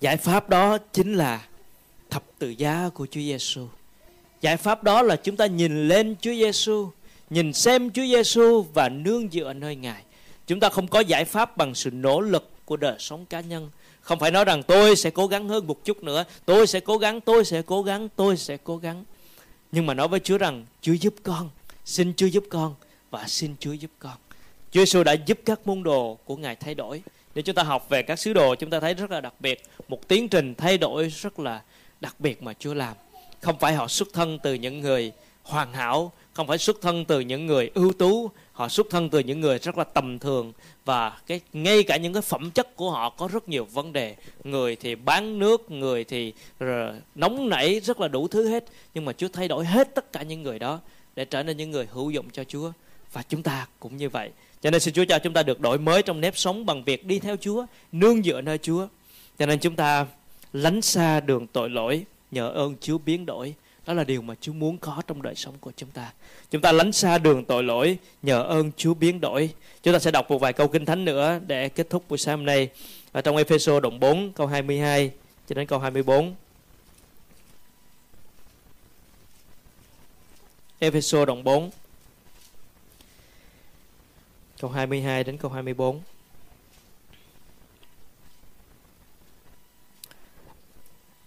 Giải 0.00 0.16
pháp 0.16 0.48
đó 0.48 0.78
chính 0.92 1.14
là 1.14 1.44
thập 2.10 2.22
tự 2.38 2.48
giá 2.48 2.88
của 2.94 3.06
Chúa 3.10 3.20
Giêsu. 3.20 3.66
Giải 4.40 4.56
pháp 4.56 4.82
đó 4.82 5.02
là 5.02 5.16
chúng 5.16 5.36
ta 5.36 5.46
nhìn 5.46 5.88
lên 5.88 6.16
Chúa 6.20 6.32
Giêsu 6.32 6.90
nhìn 7.34 7.52
xem 7.52 7.90
Chúa 7.90 8.02
Giêsu 8.02 8.62
và 8.74 8.88
nương 8.88 9.30
dựa 9.30 9.52
nơi 9.52 9.76
Ngài. 9.76 10.02
Chúng 10.46 10.60
ta 10.60 10.68
không 10.68 10.88
có 10.88 11.00
giải 11.00 11.24
pháp 11.24 11.56
bằng 11.56 11.74
sự 11.74 11.90
nỗ 11.90 12.20
lực 12.20 12.50
của 12.64 12.76
đời 12.76 12.96
sống 12.98 13.26
cá 13.26 13.40
nhân. 13.40 13.70
Không 14.00 14.18
phải 14.18 14.30
nói 14.30 14.44
rằng 14.44 14.62
tôi 14.62 14.96
sẽ 14.96 15.10
cố 15.10 15.26
gắng 15.26 15.48
hơn 15.48 15.66
một 15.66 15.84
chút 15.84 16.02
nữa, 16.02 16.24
tôi 16.44 16.66
sẽ 16.66 16.80
cố 16.80 16.98
gắng, 16.98 17.20
tôi 17.20 17.44
sẽ 17.44 17.62
cố 17.62 17.82
gắng, 17.82 18.08
tôi 18.16 18.36
sẽ 18.36 18.56
cố 18.64 18.76
gắng. 18.76 19.04
Nhưng 19.72 19.86
mà 19.86 19.94
nói 19.94 20.08
với 20.08 20.20
Chúa 20.20 20.38
rằng 20.38 20.66
Chúa 20.80 20.92
giúp 20.92 21.14
con, 21.22 21.50
xin 21.84 22.14
Chúa 22.16 22.26
giúp 22.26 22.44
con 22.50 22.74
và 23.10 23.24
xin 23.26 23.54
Chúa 23.60 23.72
giúp 23.72 23.90
con. 23.98 24.16
Chúa 24.70 24.80
Giêsu 24.80 25.04
đã 25.04 25.12
giúp 25.12 25.38
các 25.44 25.66
môn 25.66 25.82
đồ 25.82 26.18
của 26.24 26.36
Ngài 26.36 26.56
thay 26.56 26.74
đổi. 26.74 27.02
Để 27.34 27.42
chúng 27.42 27.54
ta 27.54 27.62
học 27.62 27.88
về 27.88 28.02
các 28.02 28.18
sứ 28.18 28.32
đồ, 28.32 28.54
chúng 28.54 28.70
ta 28.70 28.80
thấy 28.80 28.94
rất 28.94 29.10
là 29.10 29.20
đặc 29.20 29.34
biệt, 29.40 29.62
một 29.88 30.08
tiến 30.08 30.28
trình 30.28 30.54
thay 30.54 30.78
đổi 30.78 31.08
rất 31.08 31.38
là 31.38 31.62
đặc 32.00 32.16
biệt 32.18 32.42
mà 32.42 32.52
Chúa 32.58 32.74
làm. 32.74 32.96
Không 33.40 33.58
phải 33.58 33.74
họ 33.74 33.88
xuất 33.88 34.08
thân 34.12 34.38
từ 34.42 34.54
những 34.54 34.80
người 34.80 35.12
hoàn 35.42 35.72
hảo, 35.72 36.12
không 36.34 36.46
phải 36.46 36.58
xuất 36.58 36.80
thân 36.80 37.04
từ 37.04 37.20
những 37.20 37.46
người 37.46 37.70
ưu 37.74 37.92
tú, 37.92 38.30
họ 38.52 38.68
xuất 38.68 38.86
thân 38.90 39.10
từ 39.10 39.18
những 39.18 39.40
người 39.40 39.58
rất 39.58 39.78
là 39.78 39.84
tầm 39.84 40.18
thường. 40.18 40.52
Và 40.84 41.18
cái, 41.26 41.40
ngay 41.52 41.82
cả 41.82 41.96
những 41.96 42.12
cái 42.12 42.22
phẩm 42.22 42.50
chất 42.50 42.76
của 42.76 42.90
họ 42.90 43.10
có 43.10 43.28
rất 43.32 43.48
nhiều 43.48 43.64
vấn 43.64 43.92
đề. 43.92 44.16
Người 44.44 44.76
thì 44.76 44.94
bán 44.94 45.38
nước, 45.38 45.70
người 45.70 46.04
thì 46.04 46.32
nóng 47.14 47.48
nảy, 47.48 47.80
rất 47.80 48.00
là 48.00 48.08
đủ 48.08 48.28
thứ 48.28 48.48
hết. 48.48 48.64
Nhưng 48.94 49.04
mà 49.04 49.12
Chúa 49.12 49.28
thay 49.28 49.48
đổi 49.48 49.64
hết 49.64 49.94
tất 49.94 50.12
cả 50.12 50.22
những 50.22 50.42
người 50.42 50.58
đó 50.58 50.80
để 51.16 51.24
trở 51.24 51.42
nên 51.42 51.56
những 51.56 51.70
người 51.70 51.88
hữu 51.90 52.10
dụng 52.10 52.30
cho 52.32 52.44
Chúa. 52.44 52.72
Và 53.12 53.22
chúng 53.28 53.42
ta 53.42 53.66
cũng 53.80 53.96
như 53.96 54.08
vậy. 54.08 54.30
Cho 54.62 54.70
nên 54.70 54.80
xin 54.80 54.94
Chúa 54.94 55.04
cho 55.04 55.18
chúng 55.18 55.32
ta 55.32 55.42
được 55.42 55.60
đổi 55.60 55.78
mới 55.78 56.02
trong 56.02 56.20
nếp 56.20 56.38
sống 56.38 56.66
bằng 56.66 56.84
việc 56.84 57.06
đi 57.06 57.18
theo 57.18 57.36
Chúa, 57.36 57.66
nương 57.92 58.22
dựa 58.22 58.40
nơi 58.40 58.58
Chúa. 58.58 58.86
Cho 59.38 59.46
nên 59.46 59.58
chúng 59.58 59.76
ta 59.76 60.06
lánh 60.52 60.82
xa 60.82 61.20
đường 61.20 61.46
tội 61.46 61.70
lỗi, 61.70 62.04
nhờ 62.30 62.48
ơn 62.48 62.76
Chúa 62.80 62.98
biến 62.98 63.26
đổi 63.26 63.54
đó 63.86 63.94
là 63.94 64.04
điều 64.04 64.22
mà 64.22 64.34
Chúa 64.40 64.52
muốn 64.52 64.78
có 64.78 65.02
trong 65.06 65.22
đời 65.22 65.34
sống 65.34 65.54
của 65.60 65.72
chúng 65.76 65.90
ta. 65.90 66.12
Chúng 66.50 66.62
ta 66.62 66.72
lánh 66.72 66.92
xa 66.92 67.18
đường 67.18 67.44
tội 67.44 67.62
lỗi, 67.62 67.98
nhờ 68.22 68.42
ơn 68.42 68.70
Chúa 68.76 68.94
biến 68.94 69.20
đổi. 69.20 69.50
Chúng 69.82 69.94
ta 69.94 69.98
sẽ 69.98 70.10
đọc 70.10 70.30
một 70.30 70.38
vài 70.38 70.52
câu 70.52 70.68
kinh 70.68 70.84
thánh 70.84 71.04
nữa 71.04 71.38
để 71.46 71.68
kết 71.68 71.90
thúc 71.90 72.04
buổi 72.08 72.18
sáng 72.18 72.36
hôm 72.36 72.46
nay. 72.46 72.68
Ở 73.12 73.20
trong 73.20 73.36
Epheso 73.36 73.80
đoạn 73.80 74.00
4 74.00 74.32
câu 74.32 74.46
22 74.46 75.10
cho 75.48 75.54
đến 75.54 75.66
câu 75.66 75.78
24. 75.78 76.34
Epheso 80.78 81.24
đoạn 81.24 81.44
4 81.44 81.70
câu 84.60 84.70
22 84.70 85.24
đến 85.24 85.36
câu 85.36 85.50
24. 85.50 86.00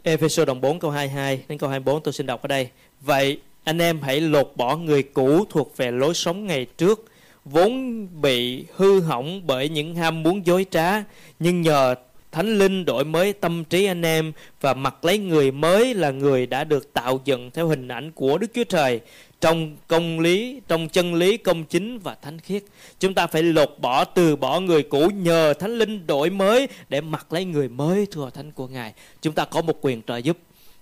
Ephesos 0.08 0.48
đoạn 0.48 0.62
4 0.62 0.80
câu 0.80 0.92
22 0.92 1.44
đến 1.48 1.58
câu 1.58 1.70
24 1.70 2.04
tôi 2.04 2.14
xin 2.14 2.26
đọc 2.26 2.42
ở 2.42 2.48
đây. 2.48 2.70
Vậy 3.02 3.40
anh 3.64 3.82
em 3.82 4.02
hãy 4.02 4.22
lột 4.22 4.52
bỏ 4.56 4.78
người 4.78 5.04
cũ 5.04 5.46
thuộc 5.50 5.78
về 5.78 5.92
lối 5.92 6.14
sống 6.14 6.46
ngày 6.46 6.66
trước, 6.66 7.06
vốn 7.46 8.08
bị 8.22 8.66
hư 8.76 9.02
hỏng 9.02 9.48
bởi 9.48 9.70
những 9.70 9.96
ham 9.96 10.24
muốn 10.24 10.46
dối 10.46 10.66
trá, 10.72 11.04
nhưng 11.40 11.62
nhờ 11.62 11.96
Thánh 12.32 12.58
Linh 12.58 12.86
đổi 12.86 13.06
mới 13.06 13.34
tâm 13.34 13.64
trí 13.64 13.86
anh 13.86 14.06
em 14.06 14.32
và 14.62 14.74
mặc 14.74 15.06
lấy 15.06 15.18
người 15.18 15.52
mới 15.52 15.94
là 15.94 16.12
người 16.12 16.46
đã 16.46 16.64
được 16.64 16.94
tạo 16.94 17.22
dựng 17.26 17.52
theo 17.52 17.68
hình 17.68 17.88
ảnh 17.88 18.12
của 18.12 18.38
Đức 18.38 18.48
Chúa 18.54 18.64
Trời 18.64 19.02
trong 19.42 19.78
công 19.88 20.20
lý, 20.20 20.62
trong 20.68 20.90
chân 20.90 21.14
lý 21.14 21.38
công 21.38 21.64
chính 21.64 22.00
và 22.00 22.16
thánh 22.16 22.40
khiết. 22.40 22.64
Chúng 23.00 23.14
ta 23.14 23.28
phải 23.28 23.44
lột 23.44 23.76
bỏ, 23.82 24.04
từ 24.04 24.36
bỏ 24.36 24.60
người 24.60 24.84
cũ 24.84 25.10
nhờ 25.10 25.54
Thánh 25.54 25.78
Linh 25.78 26.08
đổi 26.08 26.30
mới 26.30 26.68
để 26.90 27.02
mặc 27.02 27.34
lấy 27.34 27.46
người 27.46 27.70
mới 27.70 28.08
thưa 28.12 28.30
thánh 28.34 28.52
của 28.52 28.68
Ngài. 28.68 28.94
Chúng 29.22 29.34
ta 29.34 29.46
có 29.46 29.62
một 29.62 29.78
quyền 29.82 30.02
trợ 30.02 30.18
giúp, 30.18 30.38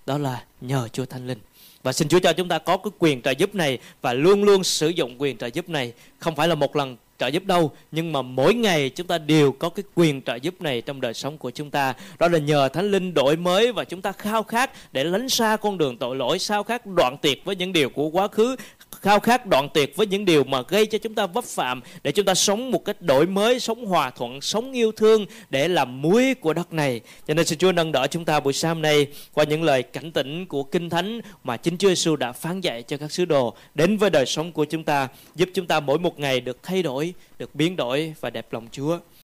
đó 0.06 0.18
là 0.18 0.44
nhờ 0.60 0.88
Chúa 0.92 1.04
Thánh 1.04 1.26
Linh. 1.26 1.38
Và 1.82 1.92
xin 1.92 2.08
Chúa 2.08 2.20
cho 2.20 2.32
chúng 2.32 2.48
ta 2.48 2.58
có 2.58 2.76
cái 2.76 2.90
quyền 2.98 3.22
trợ 3.22 3.30
giúp 3.30 3.54
này 3.54 3.78
và 4.00 4.12
luôn 4.12 4.44
luôn 4.44 4.64
sử 4.64 4.88
dụng 4.88 5.14
quyền 5.18 5.36
trợ 5.36 5.46
giúp 5.46 5.68
này. 5.68 5.92
Không 6.18 6.36
phải 6.36 6.48
là 6.48 6.54
một 6.54 6.76
lần 6.76 6.96
trợ 7.18 7.26
giúp 7.26 7.44
đâu, 7.44 7.72
nhưng 7.92 8.12
mà 8.12 8.22
mỗi 8.22 8.54
ngày 8.54 8.88
chúng 8.88 9.06
ta 9.06 9.18
đều 9.18 9.52
có 9.52 9.68
cái 9.68 9.82
quyền 9.94 10.22
trợ 10.22 10.34
giúp 10.34 10.62
này 10.62 10.80
trong 10.80 11.00
đời 11.00 11.14
sống 11.14 11.38
của 11.38 11.50
chúng 11.50 11.70
ta. 11.70 11.94
Đó 12.18 12.28
là 12.28 12.38
nhờ 12.38 12.68
thánh 12.68 12.90
linh 12.90 13.14
đổi 13.14 13.36
mới 13.36 13.72
và 13.72 13.84
chúng 13.84 14.02
ta 14.02 14.12
khao 14.12 14.42
khát 14.42 14.92
để 14.92 15.04
lánh 15.04 15.28
xa 15.28 15.56
con 15.56 15.78
đường 15.78 15.96
tội 15.96 16.16
lỗi 16.16 16.38
sao 16.38 16.62
khát 16.62 16.86
đoạn 16.86 17.16
tuyệt 17.22 17.44
với 17.44 17.56
những 17.56 17.72
điều 17.72 17.90
của 17.90 18.08
quá 18.08 18.28
khứ 18.28 18.56
khao 19.00 19.20
khát 19.20 19.46
đoạn 19.46 19.68
tuyệt 19.74 19.96
với 19.96 20.06
những 20.06 20.24
điều 20.24 20.44
mà 20.44 20.62
gây 20.68 20.86
cho 20.86 20.98
chúng 20.98 21.14
ta 21.14 21.26
vấp 21.26 21.44
phạm, 21.44 21.80
để 22.02 22.12
chúng 22.12 22.26
ta 22.26 22.34
sống 22.34 22.70
một 22.70 22.84
cách 22.84 23.02
đổi 23.02 23.26
mới, 23.26 23.60
sống 23.60 23.86
hòa 23.86 24.10
thuận, 24.10 24.40
sống 24.40 24.72
yêu 24.72 24.92
thương 24.92 25.26
để 25.50 25.68
làm 25.68 26.02
muối 26.02 26.34
của 26.34 26.52
đất 26.52 26.72
này. 26.72 27.00
Cho 27.26 27.34
nên 27.34 27.46
xin 27.46 27.58
Chúa 27.58 27.72
nâng 27.72 27.92
đỡ 27.92 28.06
chúng 28.06 28.24
ta 28.24 28.40
buổi 28.40 28.52
sáng 28.52 28.74
hôm 28.74 28.82
nay 28.82 29.06
qua 29.32 29.44
những 29.44 29.62
lời 29.62 29.82
cảnh 29.82 30.12
tỉnh 30.12 30.46
của 30.46 30.62
kinh 30.62 30.90
thánh 30.90 31.20
mà 31.44 31.56
chính 31.56 31.78
Chúa 31.78 31.88
Giêsu 31.88 32.16
đã 32.16 32.32
phán 32.32 32.60
dạy 32.60 32.82
cho 32.82 32.96
các 32.96 33.12
sứ 33.12 33.24
đồ. 33.24 33.56
Đến 33.74 33.96
với 33.96 34.10
đời 34.10 34.26
sống 34.26 34.52
của 34.52 34.64
chúng 34.64 34.84
ta, 34.84 35.08
giúp 35.34 35.48
chúng 35.54 35.66
ta 35.66 35.80
mỗi 35.80 35.98
một 35.98 36.18
ngày 36.18 36.40
được 36.40 36.62
thay 36.62 36.82
đổi, 36.82 37.14
được 37.38 37.54
biến 37.54 37.76
đổi 37.76 38.14
và 38.20 38.30
đẹp 38.30 38.52
lòng 38.52 38.66
Chúa. 38.72 38.98